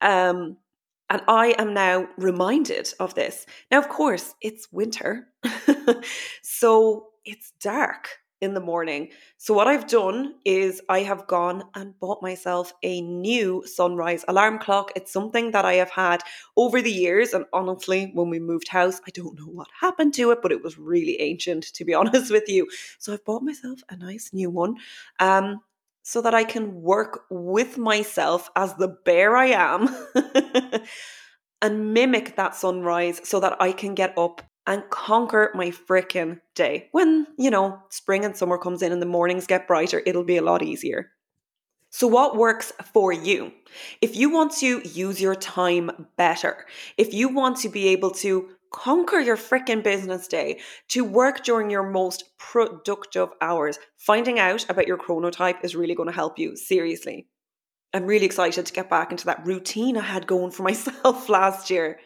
Um, 0.00 0.56
and 1.08 1.22
I 1.28 1.54
am 1.58 1.72
now 1.72 2.08
reminded 2.16 2.92
of 2.98 3.14
this. 3.14 3.46
Now, 3.70 3.78
of 3.78 3.88
course, 3.88 4.34
it's 4.40 4.68
winter. 4.72 5.28
so 6.42 7.09
it's 7.30 7.52
dark 7.60 8.08
in 8.40 8.54
the 8.54 8.60
morning. 8.60 9.10
So, 9.36 9.54
what 9.54 9.68
I've 9.68 9.86
done 9.86 10.34
is 10.44 10.80
I 10.88 11.00
have 11.00 11.26
gone 11.26 11.62
and 11.74 11.98
bought 12.00 12.22
myself 12.22 12.72
a 12.82 13.00
new 13.02 13.62
sunrise 13.66 14.24
alarm 14.28 14.58
clock. 14.58 14.92
It's 14.96 15.12
something 15.12 15.50
that 15.52 15.64
I 15.64 15.74
have 15.74 15.90
had 15.90 16.22
over 16.56 16.80
the 16.82 16.90
years. 16.90 17.32
And 17.32 17.44
honestly, 17.52 18.10
when 18.14 18.30
we 18.30 18.40
moved 18.40 18.68
house, 18.68 19.00
I 19.06 19.10
don't 19.10 19.38
know 19.38 19.46
what 19.46 19.68
happened 19.80 20.14
to 20.14 20.30
it, 20.30 20.40
but 20.42 20.52
it 20.52 20.62
was 20.62 20.78
really 20.78 21.20
ancient, 21.20 21.64
to 21.74 21.84
be 21.84 21.94
honest 22.00 22.30
with 22.30 22.48
you. 22.48 22.68
So, 22.98 23.12
I've 23.12 23.24
bought 23.24 23.42
myself 23.42 23.80
a 23.88 23.96
nice 23.96 24.30
new 24.32 24.50
one. 24.50 24.76
Um, 25.18 25.60
so 26.02 26.22
that 26.22 26.34
I 26.34 26.44
can 26.44 26.80
work 26.80 27.26
with 27.30 27.76
myself 27.76 28.50
as 28.56 28.74
the 28.74 28.88
bear 29.04 29.36
I 29.36 29.48
am 29.48 29.86
and 31.62 31.92
mimic 31.92 32.36
that 32.36 32.54
sunrise 32.54 33.20
so 33.22 33.38
that 33.40 33.60
I 33.60 33.72
can 33.72 33.94
get 33.94 34.16
up 34.16 34.42
and 34.70 34.88
conquer 34.88 35.50
my 35.52 35.70
frickin' 35.70 36.40
day. 36.54 36.88
When, 36.92 37.26
you 37.36 37.50
know, 37.50 37.82
spring 37.88 38.24
and 38.24 38.36
summer 38.36 38.56
comes 38.56 38.82
in 38.82 38.92
and 38.92 39.02
the 39.02 39.06
mornings 39.06 39.48
get 39.48 39.66
brighter, 39.66 40.00
it'll 40.06 40.24
be 40.24 40.36
a 40.36 40.42
lot 40.42 40.62
easier. 40.62 41.10
So, 41.90 42.06
what 42.06 42.36
works 42.36 42.72
for 42.92 43.12
you? 43.12 43.52
If 44.00 44.14
you 44.14 44.30
want 44.30 44.52
to 44.58 44.80
use 44.88 45.20
your 45.20 45.34
time 45.34 46.06
better, 46.16 46.66
if 46.96 47.12
you 47.12 47.28
want 47.28 47.56
to 47.58 47.68
be 47.68 47.88
able 47.88 48.12
to 48.12 48.50
conquer 48.72 49.18
your 49.18 49.36
freaking 49.36 49.82
business 49.82 50.28
day, 50.28 50.60
to 50.90 51.02
work 51.02 51.42
during 51.42 51.68
your 51.68 51.82
most 51.82 52.38
productive 52.38 53.30
hours, 53.40 53.80
finding 53.96 54.38
out 54.38 54.70
about 54.70 54.86
your 54.86 54.98
chronotype 54.98 55.64
is 55.64 55.74
really 55.74 55.96
going 55.96 56.08
to 56.08 56.14
help 56.14 56.38
you. 56.38 56.56
Seriously. 56.56 57.26
I'm 57.92 58.06
really 58.06 58.26
excited 58.26 58.66
to 58.66 58.72
get 58.72 58.88
back 58.88 59.10
into 59.10 59.26
that 59.26 59.44
routine 59.44 59.96
I 59.96 60.02
had 60.02 60.28
going 60.28 60.52
for 60.52 60.62
myself 60.70 61.28
last 61.28 61.70
year. 61.70 61.98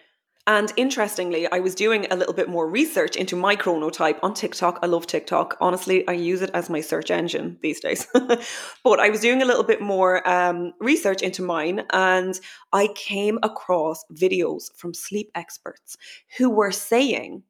And 0.47 0.71
interestingly, 0.77 1.51
I 1.51 1.61
was 1.61 1.75
doing 1.75 2.07
a 2.11 2.17
little 2.17 2.35
bit 2.35 2.51
more 2.51 2.69
research 2.69 3.17
into 3.17 3.35
my 3.35 3.57
chronotype 3.57 4.19
on 4.23 4.35
TikTok. 4.35 4.79
I 4.83 4.87
love 4.87 5.07
TikTok. 5.07 5.57
Honestly, 5.59 6.07
I 6.07 6.13
use 6.13 6.43
it 6.43 6.51
as 6.53 6.69
my 6.69 6.83
search 6.83 7.11
engine 7.11 7.59
these 7.63 7.81
days. 7.81 8.07
but 8.85 9.01
I 9.01 9.09
was 9.09 9.21
doing 9.21 9.41
a 9.41 9.47
little 9.47 9.65
bit 9.65 9.81
more 9.81 10.27
um, 10.29 10.75
research 10.81 11.23
into 11.23 11.43
mine, 11.43 11.85
and 11.95 12.39
I 12.75 12.89
came 12.95 13.39
across 13.43 14.05
videos 14.13 14.65
from 14.77 14.93
sleep 14.93 15.31
experts 15.35 15.97
who 16.37 16.51
were 16.51 16.73
saying 16.73 17.43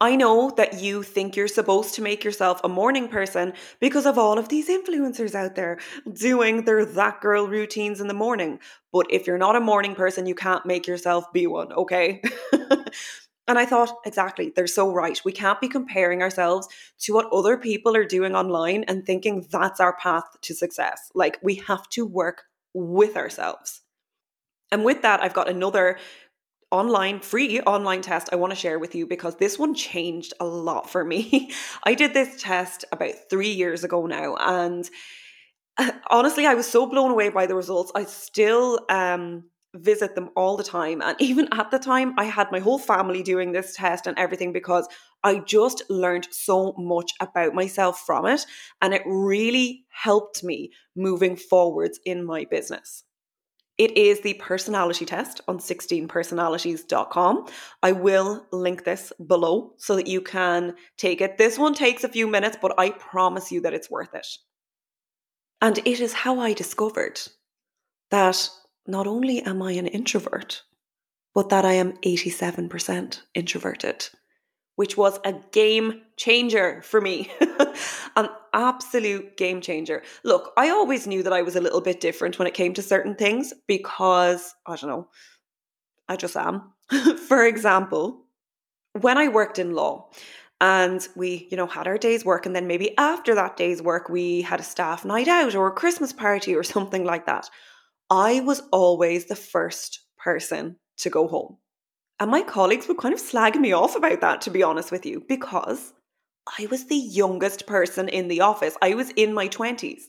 I 0.00 0.14
know 0.14 0.50
that 0.58 0.82
you 0.82 1.02
think 1.02 1.36
you're 1.36 1.48
supposed 1.48 1.94
to 1.94 2.02
make 2.02 2.22
yourself 2.22 2.60
a 2.62 2.68
morning 2.68 3.08
person 3.08 3.54
because 3.80 4.04
of 4.04 4.18
all 4.18 4.38
of 4.38 4.50
these 4.50 4.68
influencers 4.68 5.34
out 5.34 5.54
there 5.54 5.78
doing 6.12 6.64
their 6.64 6.84
that 6.84 7.22
girl 7.22 7.48
routines 7.48 7.98
in 8.00 8.06
the 8.06 8.12
morning. 8.12 8.60
But 8.92 9.06
if 9.08 9.26
you're 9.26 9.38
not 9.38 9.56
a 9.56 9.60
morning 9.60 9.94
person, 9.94 10.26
you 10.26 10.34
can't 10.34 10.66
make 10.66 10.86
yourself 10.86 11.32
be 11.32 11.46
one, 11.46 11.72
okay? 11.72 12.20
and 12.52 13.58
I 13.58 13.64
thought, 13.64 13.96
exactly, 14.04 14.52
they're 14.54 14.66
so 14.66 14.92
right. 14.92 15.18
We 15.24 15.32
can't 15.32 15.62
be 15.62 15.68
comparing 15.68 16.20
ourselves 16.20 16.68
to 17.00 17.14
what 17.14 17.32
other 17.32 17.56
people 17.56 17.96
are 17.96 18.04
doing 18.04 18.34
online 18.34 18.84
and 18.88 19.06
thinking 19.06 19.46
that's 19.50 19.80
our 19.80 19.96
path 19.96 20.24
to 20.42 20.54
success. 20.54 21.10
Like, 21.14 21.38
we 21.42 21.54
have 21.66 21.88
to 21.90 22.04
work 22.04 22.44
with 22.74 23.16
ourselves. 23.16 23.80
And 24.70 24.84
with 24.84 25.02
that, 25.02 25.22
I've 25.22 25.32
got 25.32 25.48
another 25.48 25.98
online 26.70 27.20
free 27.20 27.60
online 27.60 28.02
test 28.02 28.28
I 28.32 28.36
want 28.36 28.50
to 28.50 28.58
share 28.58 28.78
with 28.78 28.94
you 28.94 29.06
because 29.06 29.36
this 29.36 29.58
one 29.58 29.74
changed 29.74 30.34
a 30.40 30.44
lot 30.44 30.90
for 30.90 31.04
me. 31.04 31.50
I 31.84 31.94
did 31.94 32.12
this 32.12 32.40
test 32.40 32.84
about 32.90 33.14
3 33.30 33.48
years 33.48 33.84
ago 33.84 34.06
now 34.06 34.36
and 34.36 34.88
honestly 36.10 36.46
I 36.46 36.54
was 36.54 36.66
so 36.66 36.86
blown 36.86 37.10
away 37.10 37.28
by 37.28 37.46
the 37.46 37.54
results. 37.54 37.92
I 37.94 38.04
still 38.04 38.80
um 38.88 39.44
visit 39.74 40.14
them 40.14 40.30
all 40.36 40.56
the 40.56 40.64
time 40.64 41.02
and 41.02 41.16
even 41.20 41.48
at 41.52 41.70
the 41.70 41.78
time 41.78 42.14
I 42.18 42.24
had 42.24 42.50
my 42.50 42.58
whole 42.58 42.78
family 42.78 43.22
doing 43.22 43.52
this 43.52 43.74
test 43.76 44.06
and 44.06 44.18
everything 44.18 44.52
because 44.52 44.88
I 45.22 45.38
just 45.40 45.82
learned 45.88 46.28
so 46.30 46.74
much 46.78 47.12
about 47.20 47.54
myself 47.54 48.02
from 48.06 48.26
it 48.26 48.44
and 48.82 48.94
it 48.94 49.02
really 49.06 49.84
helped 49.90 50.44
me 50.44 50.70
moving 50.94 51.36
forwards 51.36 51.98
in 52.04 52.24
my 52.24 52.44
business. 52.44 53.05
It 53.78 53.96
is 53.96 54.20
the 54.20 54.34
personality 54.34 55.04
test 55.04 55.42
on 55.48 55.58
16personalities.com. 55.58 57.46
I 57.82 57.92
will 57.92 58.46
link 58.50 58.84
this 58.84 59.12
below 59.26 59.74
so 59.76 59.96
that 59.96 60.06
you 60.06 60.22
can 60.22 60.74
take 60.96 61.20
it. 61.20 61.36
This 61.36 61.58
one 61.58 61.74
takes 61.74 62.02
a 62.02 62.08
few 62.08 62.26
minutes, 62.26 62.56
but 62.60 62.74
I 62.78 62.90
promise 62.90 63.52
you 63.52 63.60
that 63.62 63.74
it's 63.74 63.90
worth 63.90 64.14
it. 64.14 64.26
And 65.60 65.78
it 65.78 66.00
is 66.00 66.12
how 66.12 66.40
I 66.40 66.52
discovered 66.52 67.20
that 68.10 68.48
not 68.86 69.06
only 69.06 69.42
am 69.42 69.60
I 69.62 69.72
an 69.72 69.86
introvert, 69.86 70.62
but 71.34 71.50
that 71.50 71.64
I 71.64 71.74
am 71.74 71.92
87% 71.98 73.20
introverted 73.34 74.08
which 74.76 74.96
was 74.96 75.18
a 75.24 75.34
game 75.52 76.02
changer 76.16 76.80
for 76.82 77.00
me. 77.00 77.30
An 78.16 78.28
absolute 78.56 79.36
game 79.36 79.60
changer. 79.60 80.02
Look, 80.24 80.52
I 80.56 80.70
always 80.70 81.06
knew 81.06 81.22
that 81.22 81.32
I 81.32 81.42
was 81.42 81.54
a 81.54 81.60
little 81.60 81.80
bit 81.80 82.00
different 82.00 82.38
when 82.38 82.48
it 82.48 82.54
came 82.54 82.74
to 82.74 82.82
certain 82.82 83.14
things 83.14 83.52
because, 83.66 84.54
I 84.66 84.76
don't 84.76 84.90
know, 84.90 85.08
I 86.08 86.16
just 86.16 86.36
am. 86.36 86.72
for 87.28 87.44
example, 87.44 88.24
when 89.00 89.18
I 89.18 89.28
worked 89.28 89.58
in 89.58 89.74
law, 89.74 90.10
and 90.58 91.06
we 91.14 91.46
you 91.50 91.56
know 91.58 91.66
had 91.66 91.86
our 91.86 91.98
day's 91.98 92.24
work 92.24 92.46
and 92.46 92.56
then 92.56 92.66
maybe 92.66 92.96
after 92.96 93.34
that 93.34 93.58
day's 93.58 93.82
work 93.82 94.08
we 94.08 94.40
had 94.40 94.58
a 94.58 94.62
staff 94.62 95.04
night 95.04 95.28
out 95.28 95.54
or 95.54 95.66
a 95.66 95.70
christmas 95.70 96.14
party 96.14 96.54
or 96.54 96.62
something 96.74 97.04
like 97.04 97.26
that 97.26 97.50
i 98.08 98.40
was 98.40 98.62
always 98.72 99.26
the 99.26 99.36
first 99.36 100.00
person 100.16 100.74
to 100.96 101.10
go 101.10 101.28
home 101.28 101.58
and 102.18 102.30
my 102.30 102.42
colleagues 102.42 102.88
would 102.88 102.96
kind 102.96 103.12
of 103.12 103.20
slag 103.20 103.56
me 103.60 103.72
off 103.72 103.94
about 103.94 104.20
that, 104.22 104.40
to 104.42 104.50
be 104.50 104.62
honest 104.62 104.90
with 104.90 105.04
you, 105.04 105.24
because 105.28 105.92
I 106.58 106.66
was 106.70 106.84
the 106.84 106.96
youngest 106.96 107.66
person 107.66 108.08
in 108.08 108.28
the 108.28 108.40
office. 108.40 108.76
I 108.80 108.94
was 108.94 109.10
in 109.10 109.34
my 109.34 109.48
20s. 109.48 110.02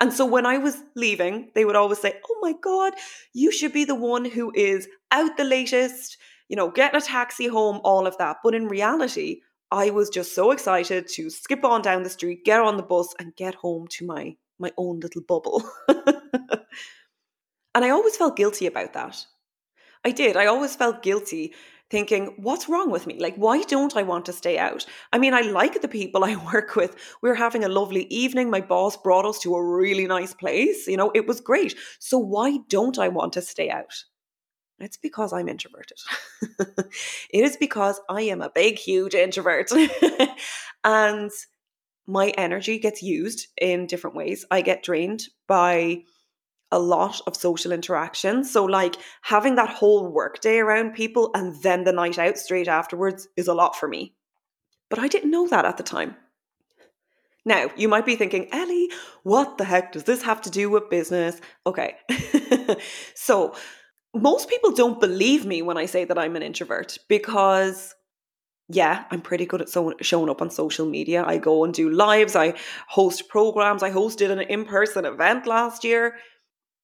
And 0.00 0.12
so 0.12 0.26
when 0.26 0.44
I 0.44 0.58
was 0.58 0.82
leaving, 0.96 1.50
they 1.54 1.64
would 1.64 1.76
always 1.76 2.00
say, 2.00 2.20
Oh 2.28 2.38
my 2.40 2.52
God, 2.60 2.94
you 3.32 3.52
should 3.52 3.72
be 3.72 3.84
the 3.84 3.94
one 3.94 4.24
who 4.24 4.52
is 4.54 4.88
out 5.12 5.36
the 5.36 5.44
latest, 5.44 6.18
you 6.48 6.56
know, 6.56 6.70
getting 6.70 6.98
a 6.98 7.04
taxi 7.04 7.46
home, 7.46 7.80
all 7.84 8.06
of 8.06 8.18
that. 8.18 8.38
But 8.42 8.54
in 8.54 8.66
reality, 8.68 9.40
I 9.70 9.90
was 9.90 10.10
just 10.10 10.34
so 10.34 10.50
excited 10.50 11.08
to 11.08 11.30
skip 11.30 11.64
on 11.64 11.82
down 11.82 12.02
the 12.02 12.10
street, 12.10 12.44
get 12.44 12.60
on 12.60 12.76
the 12.76 12.82
bus, 12.82 13.14
and 13.18 13.34
get 13.36 13.54
home 13.54 13.86
to 13.90 14.06
my, 14.06 14.36
my 14.58 14.72
own 14.76 15.00
little 15.00 15.22
bubble. 15.22 15.62
and 15.88 16.64
I 17.74 17.90
always 17.90 18.16
felt 18.16 18.36
guilty 18.36 18.66
about 18.66 18.92
that. 18.94 19.24
I 20.04 20.10
did. 20.10 20.36
I 20.36 20.46
always 20.46 20.76
felt 20.76 21.02
guilty 21.02 21.54
thinking, 21.90 22.34
what's 22.38 22.68
wrong 22.68 22.90
with 22.90 23.06
me? 23.06 23.18
Like, 23.20 23.36
why 23.36 23.62
don't 23.62 23.96
I 23.96 24.02
want 24.02 24.26
to 24.26 24.32
stay 24.32 24.58
out? 24.58 24.86
I 25.12 25.18
mean, 25.18 25.34
I 25.34 25.42
like 25.42 25.80
the 25.80 25.88
people 25.88 26.24
I 26.24 26.36
work 26.36 26.76
with. 26.76 26.96
We 27.22 27.30
are 27.30 27.34
having 27.34 27.64
a 27.64 27.68
lovely 27.68 28.04
evening. 28.06 28.50
My 28.50 28.60
boss 28.60 28.96
brought 28.96 29.26
us 29.26 29.38
to 29.40 29.54
a 29.54 29.64
really 29.64 30.06
nice 30.06 30.34
place. 30.34 30.86
You 30.86 30.96
know, 30.96 31.10
it 31.14 31.26
was 31.26 31.40
great. 31.40 31.74
So, 31.98 32.18
why 32.18 32.58
don't 32.68 32.98
I 32.98 33.08
want 33.08 33.32
to 33.34 33.42
stay 33.42 33.70
out? 33.70 34.04
It's 34.80 34.96
because 34.96 35.32
I'm 35.32 35.48
introverted. 35.48 35.98
it 36.58 37.44
is 37.44 37.56
because 37.56 38.00
I 38.08 38.22
am 38.22 38.42
a 38.42 38.50
big, 38.50 38.76
huge 38.76 39.14
introvert. 39.14 39.70
and 40.84 41.30
my 42.06 42.28
energy 42.36 42.78
gets 42.78 43.02
used 43.02 43.46
in 43.60 43.86
different 43.86 44.16
ways. 44.16 44.44
I 44.50 44.62
get 44.62 44.82
drained 44.82 45.22
by 45.46 46.02
a 46.70 46.78
lot 46.78 47.20
of 47.26 47.36
social 47.36 47.72
interaction. 47.72 48.44
So, 48.44 48.64
like 48.64 48.96
having 49.22 49.54
that 49.56 49.68
whole 49.68 50.08
work 50.08 50.40
day 50.40 50.58
around 50.58 50.94
people 50.94 51.30
and 51.34 51.60
then 51.62 51.84
the 51.84 51.92
night 51.92 52.18
out 52.18 52.38
straight 52.38 52.68
afterwards 52.68 53.28
is 53.36 53.48
a 53.48 53.54
lot 53.54 53.76
for 53.76 53.88
me. 53.88 54.14
But 54.90 54.98
I 54.98 55.08
didn't 55.08 55.30
know 55.30 55.48
that 55.48 55.64
at 55.64 55.76
the 55.76 55.82
time. 55.82 56.16
Now, 57.46 57.68
you 57.76 57.88
might 57.88 58.06
be 58.06 58.16
thinking, 58.16 58.48
Ellie, 58.52 58.90
what 59.22 59.58
the 59.58 59.64
heck 59.64 59.92
does 59.92 60.04
this 60.04 60.22
have 60.22 60.40
to 60.42 60.50
do 60.50 60.70
with 60.70 60.88
business? 60.88 61.40
Okay. 61.66 61.96
so, 63.14 63.54
most 64.14 64.48
people 64.48 64.70
don't 64.70 65.00
believe 65.00 65.44
me 65.44 65.60
when 65.60 65.76
I 65.76 65.86
say 65.86 66.04
that 66.04 66.18
I'm 66.18 66.36
an 66.36 66.42
introvert 66.42 66.98
because 67.08 67.94
yeah, 68.68 69.04
I'm 69.10 69.20
pretty 69.20 69.44
good 69.44 69.60
at 69.60 69.68
so- 69.68 69.94
showing 70.00 70.30
up 70.30 70.40
on 70.40 70.50
social 70.50 70.86
media. 70.86 71.22
I 71.26 71.36
go 71.36 71.64
and 71.64 71.74
do 71.74 71.90
lives, 71.90 72.34
I 72.34 72.54
host 72.88 73.28
programs. 73.28 73.82
I 73.82 73.90
hosted 73.90 74.30
an 74.30 74.40
in 74.40 74.64
person 74.64 75.04
event 75.04 75.46
last 75.46 75.84
year. 75.84 76.16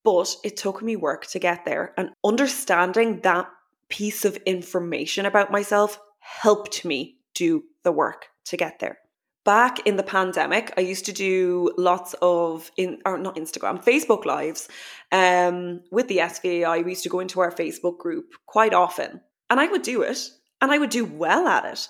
But 0.04 0.34
it 0.44 0.56
took 0.56 0.82
me 0.82 0.96
work 0.96 1.26
to 1.28 1.38
get 1.38 1.64
there, 1.64 1.92
and 1.96 2.10
understanding 2.24 3.20
that 3.22 3.48
piece 3.88 4.24
of 4.24 4.36
information 4.46 5.26
about 5.26 5.50
myself 5.50 5.98
helped 6.20 6.84
me 6.84 7.16
do 7.34 7.64
the 7.82 7.92
work 7.92 8.26
to 8.46 8.56
get 8.56 8.78
there. 8.78 8.98
Back 9.44 9.86
in 9.86 9.96
the 9.96 10.02
pandemic, 10.02 10.72
I 10.76 10.82
used 10.82 11.06
to 11.06 11.12
do 11.12 11.72
lots 11.78 12.14
of 12.20 12.70
in 12.76 12.98
or 13.06 13.18
not 13.18 13.36
Instagram, 13.36 13.82
Facebook 13.82 14.24
lives 14.24 14.68
um, 15.12 15.80
with 15.90 16.08
the 16.08 16.18
SVAI. 16.18 16.84
We 16.84 16.92
used 16.92 17.02
to 17.04 17.08
go 17.08 17.20
into 17.20 17.40
our 17.40 17.50
Facebook 17.50 17.98
group 17.98 18.34
quite 18.46 18.74
often, 18.74 19.20
and 19.48 19.58
I 19.58 19.66
would 19.66 19.82
do 19.82 20.02
it, 20.02 20.30
and 20.60 20.70
I 20.70 20.78
would 20.78 20.90
do 20.90 21.04
well 21.04 21.48
at 21.48 21.64
it. 21.64 21.88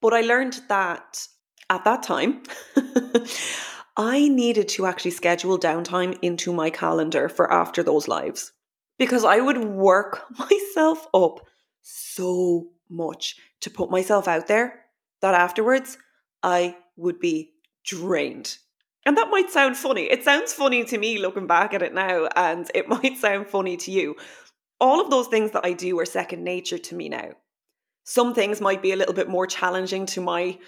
But 0.00 0.14
I 0.14 0.22
learned 0.22 0.60
that 0.68 1.26
at 1.70 1.84
that 1.84 2.02
time, 2.02 2.42
I 3.98 4.28
needed 4.28 4.68
to 4.68 4.86
actually 4.86 5.10
schedule 5.10 5.58
downtime 5.58 6.16
into 6.22 6.52
my 6.52 6.70
calendar 6.70 7.28
for 7.28 7.52
after 7.52 7.82
those 7.82 8.06
lives 8.06 8.52
because 8.96 9.24
I 9.24 9.40
would 9.40 9.64
work 9.64 10.24
myself 10.38 11.08
up 11.12 11.40
so 11.82 12.68
much 12.88 13.36
to 13.60 13.70
put 13.70 13.90
myself 13.90 14.28
out 14.28 14.46
there 14.46 14.84
that 15.20 15.34
afterwards 15.34 15.98
I 16.44 16.76
would 16.96 17.18
be 17.18 17.50
drained. 17.84 18.58
And 19.04 19.16
that 19.16 19.30
might 19.30 19.50
sound 19.50 19.76
funny. 19.76 20.02
It 20.02 20.22
sounds 20.22 20.52
funny 20.52 20.84
to 20.84 20.98
me 20.98 21.18
looking 21.18 21.46
back 21.48 21.74
at 21.74 21.82
it 21.82 21.94
now, 21.94 22.28
and 22.36 22.70
it 22.74 22.88
might 23.02 23.18
sound 23.18 23.48
funny 23.48 23.76
to 23.78 23.90
you. 23.90 24.14
All 24.80 25.00
of 25.00 25.10
those 25.10 25.26
things 25.26 25.50
that 25.52 25.64
I 25.64 25.72
do 25.72 25.98
are 25.98 26.04
second 26.04 26.44
nature 26.44 26.78
to 26.78 26.94
me 26.94 27.08
now. 27.08 27.30
Some 28.04 28.32
things 28.32 28.60
might 28.60 28.80
be 28.80 28.92
a 28.92 28.96
little 28.96 29.14
bit 29.14 29.28
more 29.28 29.46
challenging 29.46 30.06
to 30.06 30.20
my 30.20 30.58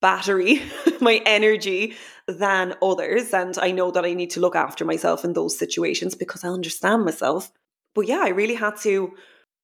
battery, 0.00 0.62
my 1.00 1.20
energy 1.26 1.94
than 2.26 2.74
others. 2.82 3.32
And 3.32 3.56
I 3.58 3.70
know 3.70 3.90
that 3.90 4.04
I 4.04 4.14
need 4.14 4.30
to 4.30 4.40
look 4.40 4.56
after 4.56 4.84
myself 4.84 5.24
in 5.24 5.32
those 5.32 5.58
situations 5.58 6.14
because 6.14 6.44
I 6.44 6.48
understand 6.48 7.04
myself. 7.04 7.50
But 7.94 8.06
yeah, 8.06 8.20
I 8.22 8.28
really 8.28 8.54
had 8.54 8.76
to 8.78 9.12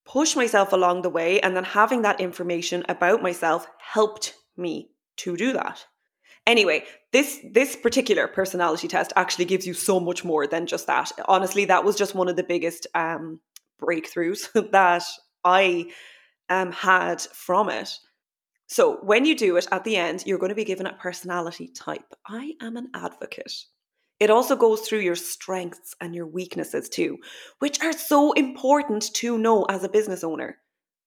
push 0.06 0.36
myself 0.36 0.72
along 0.72 1.02
the 1.02 1.10
way. 1.10 1.40
And 1.40 1.56
then 1.56 1.64
having 1.64 2.02
that 2.02 2.20
information 2.20 2.84
about 2.88 3.22
myself 3.22 3.66
helped 3.78 4.34
me 4.56 4.90
to 5.18 5.36
do 5.36 5.52
that. 5.52 5.84
Anyway, 6.46 6.84
this 7.12 7.40
this 7.52 7.74
particular 7.74 8.28
personality 8.28 8.86
test 8.86 9.14
actually 9.16 9.46
gives 9.46 9.66
you 9.66 9.72
so 9.72 9.98
much 9.98 10.24
more 10.24 10.46
than 10.46 10.66
just 10.66 10.86
that. 10.86 11.10
Honestly, 11.26 11.64
that 11.64 11.84
was 11.84 11.96
just 11.96 12.14
one 12.14 12.28
of 12.28 12.36
the 12.36 12.42
biggest 12.42 12.86
um, 12.94 13.40
breakthroughs 13.80 14.52
that 14.72 15.04
I 15.42 15.90
um, 16.50 16.72
had 16.72 17.22
from 17.22 17.70
it. 17.70 17.98
So, 18.66 18.98
when 19.02 19.24
you 19.24 19.36
do 19.36 19.56
it 19.56 19.68
at 19.70 19.84
the 19.84 19.96
end, 19.96 20.24
you're 20.26 20.38
going 20.38 20.50
to 20.50 20.54
be 20.54 20.64
given 20.64 20.86
a 20.86 20.94
personality 20.94 21.68
type. 21.68 22.14
I 22.26 22.54
am 22.60 22.76
an 22.76 22.88
advocate. 22.94 23.52
It 24.20 24.30
also 24.30 24.56
goes 24.56 24.80
through 24.80 25.00
your 25.00 25.16
strengths 25.16 25.94
and 26.00 26.14
your 26.14 26.26
weaknesses 26.26 26.88
too, 26.88 27.18
which 27.58 27.82
are 27.82 27.92
so 27.92 28.32
important 28.32 29.12
to 29.14 29.36
know 29.36 29.64
as 29.64 29.84
a 29.84 29.88
business 29.88 30.24
owner. 30.24 30.58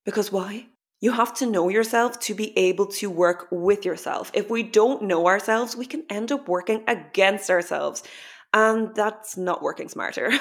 Because 0.04 0.30
why? 0.30 0.66
You 1.00 1.12
have 1.12 1.34
to 1.34 1.46
know 1.46 1.68
yourself 1.68 2.18
to 2.20 2.34
be 2.34 2.56
able 2.58 2.86
to 2.86 3.08
work 3.08 3.48
with 3.50 3.84
yourself. 3.84 4.30
If 4.34 4.50
we 4.50 4.62
don't 4.62 5.02
know 5.02 5.26
ourselves, 5.26 5.76
we 5.76 5.86
can 5.86 6.04
end 6.10 6.32
up 6.32 6.48
working 6.48 6.82
against 6.86 7.50
ourselves. 7.50 8.02
And 8.52 8.94
that's 8.94 9.36
not 9.36 9.62
working 9.62 9.88
smarter 9.88 10.32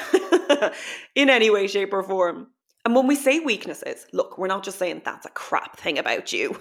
in 1.15 1.29
any 1.29 1.49
way, 1.49 1.67
shape, 1.67 1.93
or 1.93 2.03
form. 2.03 2.47
And 2.87 2.95
when 2.95 3.05
we 3.05 3.15
say 3.15 3.39
weaknesses, 3.39 4.07
look, 4.13 4.37
we're 4.37 4.47
not 4.47 4.63
just 4.63 4.79
saying 4.79 5.01
that's 5.03 5.25
a 5.25 5.29
crap 5.31 5.75
thing 5.75 5.99
about 5.99 6.31
you. 6.31 6.57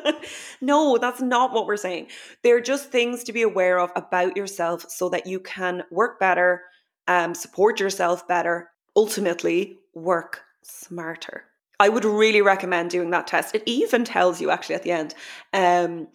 no, 0.60 0.98
that's 0.98 1.20
not 1.20 1.52
what 1.52 1.66
we're 1.66 1.76
saying. 1.76 2.10
They're 2.44 2.60
just 2.60 2.92
things 2.92 3.24
to 3.24 3.32
be 3.32 3.42
aware 3.42 3.80
of 3.80 3.90
about 3.96 4.36
yourself 4.36 4.88
so 4.88 5.08
that 5.08 5.26
you 5.26 5.40
can 5.40 5.82
work 5.90 6.20
better, 6.20 6.62
um, 7.08 7.34
support 7.34 7.80
yourself 7.80 8.28
better, 8.28 8.70
ultimately 8.94 9.80
work 9.94 10.42
smarter. 10.62 11.42
I 11.80 11.88
would 11.88 12.04
really 12.04 12.40
recommend 12.40 12.90
doing 12.90 13.10
that 13.10 13.26
test. 13.26 13.56
It 13.56 13.64
even 13.66 14.04
tells 14.04 14.40
you 14.40 14.50
actually 14.50 14.76
at 14.76 14.84
the 14.84 14.92
end 14.92 15.16
um, 15.52 16.06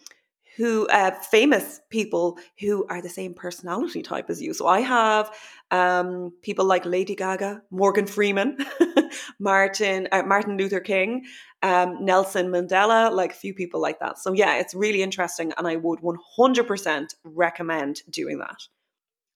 who 0.60 0.86
uh, 0.88 1.12
famous 1.22 1.80
people 1.88 2.38
who 2.58 2.84
are 2.90 3.00
the 3.00 3.08
same 3.08 3.32
personality 3.32 4.02
type 4.02 4.28
as 4.28 4.42
you. 4.42 4.52
So 4.52 4.66
I 4.66 4.80
have 4.80 5.34
um, 5.70 6.34
people 6.42 6.66
like 6.66 6.84
Lady 6.84 7.14
Gaga, 7.14 7.62
Morgan 7.70 8.04
Freeman, 8.04 8.58
Martin 9.40 10.06
uh, 10.12 10.22
Martin 10.22 10.58
Luther 10.58 10.80
King, 10.80 11.24
um, 11.62 12.04
Nelson 12.04 12.48
Mandela, 12.48 13.10
like 13.10 13.30
a 13.30 13.36
few 13.36 13.54
people 13.54 13.80
like 13.80 14.00
that. 14.00 14.18
So 14.18 14.34
yeah, 14.34 14.56
it's 14.58 14.74
really 14.74 15.00
interesting, 15.00 15.54
and 15.56 15.66
I 15.66 15.76
would 15.76 16.00
one 16.00 16.18
hundred 16.36 16.66
percent 16.66 17.14
recommend 17.24 18.02
doing 18.10 18.38
that. 18.40 18.60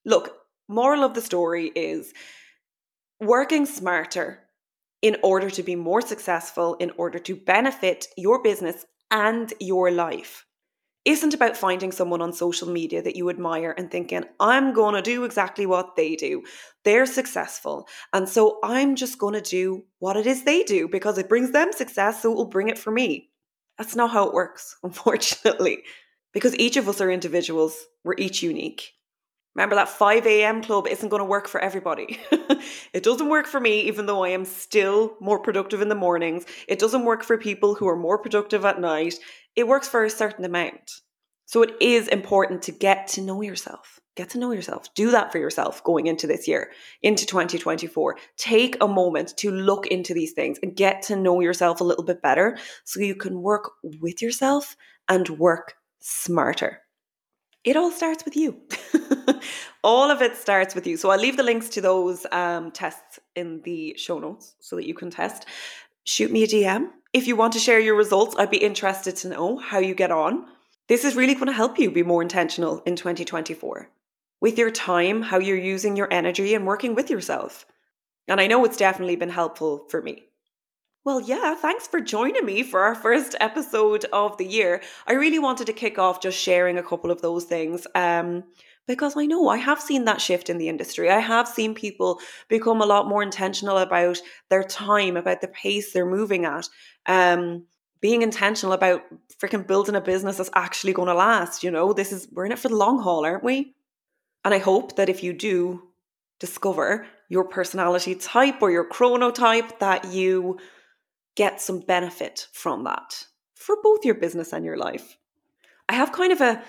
Look, 0.05 0.37
moral 0.69 1.05
of 1.05 1.15
the 1.15 1.23
story 1.23 1.73
is 1.75 2.13
working 3.19 3.65
smarter 3.65 4.41
in 5.01 5.17
order 5.23 5.49
to 5.49 5.63
be 5.63 5.75
more 5.75 6.03
successful, 6.03 6.75
in 6.75 6.91
order 6.99 7.19
to 7.21 7.35
benefit 7.35 8.09
your 8.19 8.43
business 8.43 8.85
and 9.11 9.55
your 9.59 9.91
life 9.91 10.45
isn't 11.05 11.35
about 11.35 11.57
finding 11.57 11.93
someone 11.93 12.23
on 12.23 12.33
social 12.33 12.69
media 12.69 13.03
that 13.03 13.17
you 13.17 13.29
admire 13.29 13.75
and 13.77 13.91
thinking, 13.91 14.25
I'm 14.41 14.73
going 14.73 14.95
to 14.95 15.03
do 15.03 15.25
exactly 15.25 15.67
what 15.67 15.97
they 15.97 16.17
do. 16.17 16.43
They're 16.85 17.07
successful. 17.07 17.87
And 18.13 18.29
so 18.29 18.59
I'm 18.65 18.97
just 18.97 19.19
going 19.19 19.35
to 19.35 19.41
do 19.41 19.85
what 19.99 20.17
it 20.17 20.27
is 20.27 20.45
they 20.45 20.63
do 20.63 20.89
because 20.89 21.19
it 21.19 21.29
brings 21.29 21.53
them 21.53 21.73
success. 21.73 22.23
So 22.23 22.33
it 22.33 22.37
will 22.37 22.47
bring 22.47 22.69
it 22.69 22.79
for 22.79 22.91
me. 22.91 23.31
That's 23.79 23.97
not 23.97 24.11
how 24.11 24.29
it 24.29 24.35
works, 24.35 24.77
unfortunately, 24.83 25.83
because 26.33 26.57
each 26.57 26.77
of 26.77 26.89
us 26.89 27.01
are 27.01 27.11
individuals. 27.11 27.77
We're 28.03 28.15
each 28.17 28.43
unique. 28.43 28.93
Remember 29.55 29.77
that 29.77 29.89
5 29.89 30.27
a.m. 30.27 30.63
club 30.63 30.89
isn't 30.89 31.09
going 31.09 31.21
to 31.21 31.25
work 31.25 31.47
for 31.47 31.61
everybody. 31.61 32.19
it 32.93 33.05
doesn't 33.05 33.29
work 33.29 33.47
for 33.47 33.61
me, 33.61 33.83
even 33.83 34.07
though 34.07 34.25
I 34.25 34.31
am 34.31 34.45
still 34.45 35.17
more 35.21 35.39
productive 35.39 35.81
in 35.81 35.89
the 35.89 35.95
mornings. 35.95 36.45
It 36.67 36.81
doesn't 36.81 37.05
work 37.05 37.23
for 37.23 37.39
people 37.39 37.77
who 37.77 37.87
are 37.87 37.95
more 37.95 38.19
productive 38.19 38.65
at 38.65 38.81
night 38.81 39.15
it 39.57 39.69
works 39.69 39.89
for 39.89 40.05
a 40.05 40.11
certain 40.11 40.45
amount. 40.45 41.03
So 41.47 41.63
it 41.63 41.75
is 41.81 42.09
important 42.09 42.63
to 42.63 42.73
get 42.73 43.07
to 43.09 43.21
know 43.21 43.43
yourself. 43.43 44.01
Get 44.17 44.31
to 44.31 44.39
know 44.39 44.53
yourself. 44.53 44.93
Do 44.95 45.11
that 45.11 45.33
for 45.33 45.39
yourself 45.39 45.83
going 45.85 46.07
into 46.07 46.27
this 46.27 46.49
year, 46.49 46.71
into 47.03 47.27
2024. 47.27 48.17
Take 48.37 48.77
a 48.81 48.89
moment 48.89 49.37
to 49.39 49.51
look 49.51 49.87
into 49.89 50.15
these 50.15 50.33
things 50.33 50.59
and 50.63 50.77
get 50.77 51.03
to 51.03 51.17
know 51.17 51.41
yourself 51.41 51.81
a 51.81 51.85
little 51.85 52.05
bit 52.05 52.23
better 52.23 52.57
so 52.85 53.01
you 53.01 53.15
can 53.15 53.43
work 53.43 53.73
with 54.01 54.23
yourself 54.23 54.77
and 55.09 55.29
work 55.31 55.75
smarter. 56.01 56.81
It 57.65 57.77
all 57.77 57.91
starts 57.91 58.25
with 58.25 58.37
you. 58.37 58.61
all 59.83 60.11
of 60.11 60.23
it 60.23 60.37
starts 60.37 60.75
with 60.75 60.87
you. 60.87 60.97
So 60.97 61.11
I'll 61.11 61.21
leave 61.21 61.37
the 61.37 61.43
links 61.43 61.69
to 61.71 61.81
those 61.81 62.27
um, 62.31 62.71
tests 62.71 63.19
in 63.35 63.63
the 63.63 63.95
show 63.99 64.19
notes 64.19 64.55
so 64.61 64.77
that 64.77 64.87
you 64.87 64.95
can 64.95 65.11
test. 65.11 65.47
Shoot 66.05 66.31
me 66.31 66.45
a 66.45 66.47
DM 66.47 66.89
if 67.15 67.29
you 67.29 67.37
want 67.37 67.53
to 67.53 67.61
share 67.61 67.79
your 67.79 67.95
results, 67.95 68.35
I'd 68.37 68.51
be 68.51 68.57
interested 68.57 69.15
to 69.17 69.29
know 69.29 69.57
how 69.57 69.79
you 69.79 69.95
get 69.95 70.11
on. 70.11 70.47
This 70.89 71.05
is 71.05 71.15
really 71.15 71.35
going 71.35 71.47
to 71.47 71.53
help 71.53 71.79
you 71.79 71.91
be 71.91 72.03
more 72.03 72.21
intentional 72.21 72.83
in 72.85 72.97
2024 72.97 73.89
with 74.41 74.59
your 74.59 74.71
time, 74.73 75.23
how 75.23 75.39
you're 75.39 75.57
using 75.57 75.97
your 75.97 76.13
energy, 76.13 76.55
and 76.55 76.67
working 76.67 76.97
with 76.97 77.09
yourself. 77.09 77.67
And 78.27 78.41
I 78.41 78.49
know 78.49 78.65
it's 78.65 78.77
definitely 78.77 79.15
been 79.15 79.31
helpful 79.31 79.87
for 79.89 80.03
me. 80.03 80.25
Well, 81.05 81.21
yeah, 81.21 81.55
thanks 81.55 81.87
for 81.87 82.01
joining 82.01 82.45
me 82.45 82.65
for 82.65 82.81
our 82.81 82.97
first 82.97 83.37
episode 83.39 84.07
of 84.13 84.37
the 84.37 84.47
year. 84.47 84.83
I 85.07 85.13
really 85.13 85.39
wanted 85.39 85.69
to 85.69 85.73
kick 85.73 85.99
off 85.99 86.21
just 86.21 86.39
sharing 86.39 86.79
a 86.79 86.83
couple 86.83 87.13
of 87.13 87.23
those 87.23 87.45
things. 87.45 87.87
Um, 87.95 88.43
because 88.87 89.17
I 89.17 89.27
know 89.27 89.49
I 89.49 89.57
have 89.57 89.81
seen 89.81 90.05
that 90.05 90.21
shift 90.21 90.51
in 90.51 90.59
the 90.59 90.69
industry. 90.69 91.11
I 91.11 91.21
have 91.21 91.49
seen 91.49 91.75
people 91.75 92.21
become 92.49 92.83
a 92.83 92.87
lot 92.87 93.09
more 93.09 93.23
intentional 93.23 93.79
about 93.79 94.21
their 94.51 94.63
time, 94.63 95.17
about 95.17 95.41
the 95.41 95.49
pace 95.49 95.93
they're 95.93 96.05
moving 96.05 96.45
at, 96.45 96.69
um, 97.07 97.65
being 98.01 98.23
intentional 98.23 98.73
about 98.73 99.03
freaking 99.41 99.67
building 99.67 99.95
a 99.95 100.01
business 100.01 100.37
that's 100.37 100.51
actually 100.55 100.93
going 100.93 101.09
to 101.09 101.15
last. 101.15 101.63
You 101.63 101.71
know, 101.71 101.93
this 101.93 102.13
is 102.13 102.29
we're 102.33 102.47
in 102.47 102.53
it 102.53 102.59
for 102.59 102.69
the 102.69 102.77
long 102.77 103.01
haul, 103.01 103.25
aren't 103.25 103.45
we? 103.45 103.75
And 104.45 104.53
I 104.53 104.59
hope 104.59 104.97
that 104.97 105.09
if 105.09 105.23
you 105.23 105.33
do 105.33 105.83
discover 106.39 107.07
your 107.29 107.45
personality 107.45 108.15
type 108.15 108.61
or 108.61 108.71
your 108.71 108.89
chronotype, 108.89 109.79
that 109.79 110.13
you 110.13 110.59
get 111.37 111.61
some 111.61 111.81
benefit 111.81 112.47
from 112.53 112.85
that 112.85 113.25
for 113.55 113.77
both 113.83 114.05
your 114.05 114.15
business 114.15 114.53
and 114.53 114.65
your 114.65 114.77
life. 114.77 115.17
I 115.89 115.95
have 115.95 116.13
kind 116.13 116.33
of 116.33 116.41
a 116.41 116.63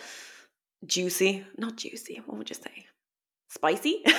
juicy, 0.85 1.45
not 1.57 1.75
juicy, 1.75 2.21
what 2.25 2.37
would 2.37 2.49
you 2.49 2.55
say? 2.55 2.85
Spicy? 3.47 4.03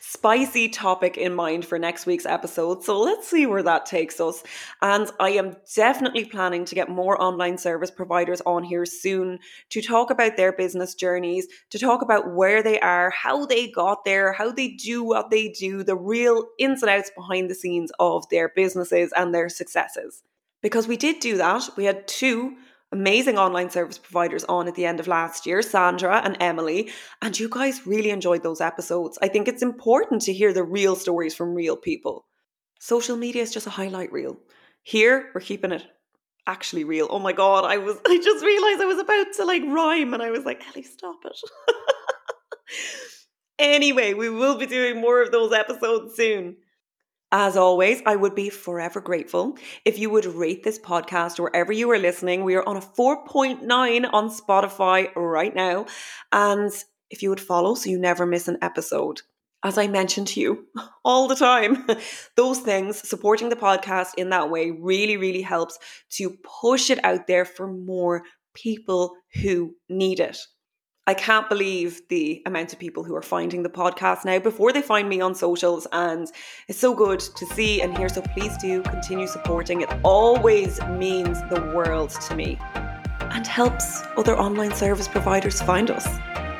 Spicy 0.00 0.70
topic 0.70 1.18
in 1.18 1.34
mind 1.34 1.66
for 1.66 1.78
next 1.78 2.06
week's 2.06 2.24
episode. 2.24 2.82
So 2.82 2.98
let's 3.00 3.28
see 3.28 3.44
where 3.44 3.62
that 3.62 3.84
takes 3.84 4.20
us. 4.20 4.42
And 4.80 5.10
I 5.20 5.30
am 5.30 5.56
definitely 5.74 6.24
planning 6.24 6.64
to 6.64 6.74
get 6.74 6.88
more 6.88 7.20
online 7.20 7.58
service 7.58 7.90
providers 7.90 8.40
on 8.46 8.64
here 8.64 8.86
soon 8.86 9.38
to 9.70 9.82
talk 9.82 10.10
about 10.10 10.36
their 10.36 10.52
business 10.52 10.94
journeys, 10.94 11.46
to 11.70 11.78
talk 11.78 12.00
about 12.00 12.34
where 12.34 12.62
they 12.62 12.80
are, 12.80 13.10
how 13.10 13.44
they 13.44 13.70
got 13.70 14.04
there, 14.04 14.32
how 14.32 14.50
they 14.50 14.68
do 14.68 15.04
what 15.04 15.30
they 15.30 15.48
do, 15.48 15.84
the 15.84 15.96
real 15.96 16.46
ins 16.58 16.82
and 16.82 16.90
outs 16.90 17.10
behind 17.14 17.50
the 17.50 17.54
scenes 17.54 17.92
of 18.00 18.26
their 18.30 18.48
businesses 18.48 19.12
and 19.14 19.34
their 19.34 19.50
successes. 19.50 20.22
Because 20.62 20.88
we 20.88 20.96
did 20.96 21.20
do 21.20 21.36
that. 21.36 21.68
We 21.76 21.84
had 21.84 22.08
two 22.08 22.56
amazing 22.94 23.36
online 23.38 23.70
service 23.70 23.98
providers 23.98 24.44
on 24.44 24.68
at 24.68 24.76
the 24.76 24.86
end 24.86 25.00
of 25.00 25.08
last 25.08 25.46
year, 25.46 25.60
Sandra 25.62 26.22
and 26.24 26.36
Emily, 26.40 26.90
and 27.20 27.38
you 27.38 27.48
guys 27.48 27.86
really 27.86 28.10
enjoyed 28.10 28.44
those 28.44 28.60
episodes. 28.60 29.18
I 29.20 29.28
think 29.28 29.48
it's 29.48 29.62
important 29.62 30.22
to 30.22 30.32
hear 30.32 30.52
the 30.52 30.62
real 30.62 30.94
stories 30.94 31.34
from 31.34 31.54
real 31.54 31.76
people. 31.76 32.26
Social 32.78 33.16
media 33.16 33.42
is 33.42 33.52
just 33.52 33.66
a 33.66 33.70
highlight 33.70 34.12
reel. 34.12 34.38
Here, 34.84 35.30
we're 35.34 35.40
keeping 35.40 35.72
it 35.72 35.84
actually 36.46 36.84
real. 36.84 37.08
Oh 37.10 37.18
my 37.18 37.32
god, 37.32 37.64
I 37.64 37.78
was 37.78 37.96
I 38.06 38.16
just 38.16 38.44
realized 38.44 38.80
I 38.80 38.86
was 38.86 38.98
about 38.98 39.26
to 39.38 39.44
like 39.44 39.62
rhyme 39.66 40.14
and 40.14 40.22
I 40.22 40.30
was 40.30 40.44
like, 40.44 40.62
Ellie, 40.68 40.84
stop 40.84 41.18
it. 41.24 41.36
anyway, 43.58 44.14
we 44.14 44.28
will 44.28 44.56
be 44.56 44.66
doing 44.66 45.00
more 45.00 45.20
of 45.20 45.32
those 45.32 45.52
episodes 45.52 46.14
soon. 46.14 46.56
As 47.36 47.56
always, 47.56 48.00
I 48.06 48.14
would 48.14 48.36
be 48.36 48.48
forever 48.48 49.00
grateful 49.00 49.58
if 49.84 49.98
you 49.98 50.08
would 50.08 50.24
rate 50.24 50.62
this 50.62 50.78
podcast 50.78 51.40
wherever 51.40 51.72
you 51.72 51.90
are 51.90 51.98
listening. 51.98 52.44
We 52.44 52.54
are 52.54 52.62
on 52.62 52.76
a 52.76 52.80
4.9 52.80 54.08
on 54.12 54.30
Spotify 54.30 55.12
right 55.16 55.52
now. 55.52 55.86
And 56.30 56.70
if 57.10 57.24
you 57.24 57.30
would 57.30 57.40
follow 57.40 57.74
so 57.74 57.90
you 57.90 57.98
never 57.98 58.24
miss 58.24 58.46
an 58.46 58.58
episode. 58.62 59.22
As 59.64 59.78
I 59.78 59.88
mentioned 59.88 60.28
to 60.28 60.40
you 60.40 60.66
all 61.04 61.26
the 61.26 61.34
time, 61.34 61.84
those 62.36 62.60
things, 62.60 63.08
supporting 63.08 63.48
the 63.48 63.56
podcast 63.56 64.10
in 64.16 64.30
that 64.30 64.48
way 64.48 64.70
really, 64.70 65.16
really 65.16 65.42
helps 65.42 65.76
to 66.10 66.36
push 66.60 66.88
it 66.88 67.04
out 67.04 67.26
there 67.26 67.44
for 67.44 67.66
more 67.66 68.22
people 68.54 69.16
who 69.42 69.74
need 69.88 70.20
it. 70.20 70.38
I 71.06 71.12
can't 71.12 71.48
believe 71.50 72.00
the 72.08 72.42
amount 72.46 72.72
of 72.72 72.78
people 72.78 73.04
who 73.04 73.14
are 73.14 73.22
finding 73.22 73.62
the 73.62 73.68
podcast 73.68 74.24
now 74.24 74.38
before 74.38 74.72
they 74.72 74.80
find 74.80 75.06
me 75.08 75.20
on 75.20 75.34
socials. 75.34 75.86
And 75.92 76.30
it's 76.66 76.78
so 76.78 76.94
good 76.94 77.20
to 77.20 77.46
see 77.46 77.82
and 77.82 77.96
hear. 77.96 78.08
So 78.08 78.22
please 78.22 78.56
do 78.56 78.82
continue 78.82 79.26
supporting. 79.26 79.82
It 79.82 79.90
always 80.02 80.80
means 80.84 81.40
the 81.50 81.60
world 81.74 82.10
to 82.10 82.34
me. 82.34 82.58
and 83.34 83.46
helps 83.46 84.02
other 84.16 84.38
online 84.38 84.72
service 84.72 85.08
providers 85.08 85.60
find 85.60 85.90
us. 85.90 86.06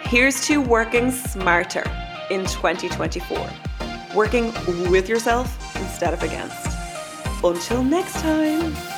Here's 0.03 0.45
to 0.47 0.61
working 0.61 1.11
smarter 1.11 1.85
in 2.31 2.45
2024, 2.47 3.51
working 4.15 4.53
with 4.91 5.09
yourself 5.09 5.77
instead 5.77 6.13
of 6.13 6.23
against. 6.23 6.67
Until 7.43 7.85
next 7.85 8.21
time. 8.21 8.94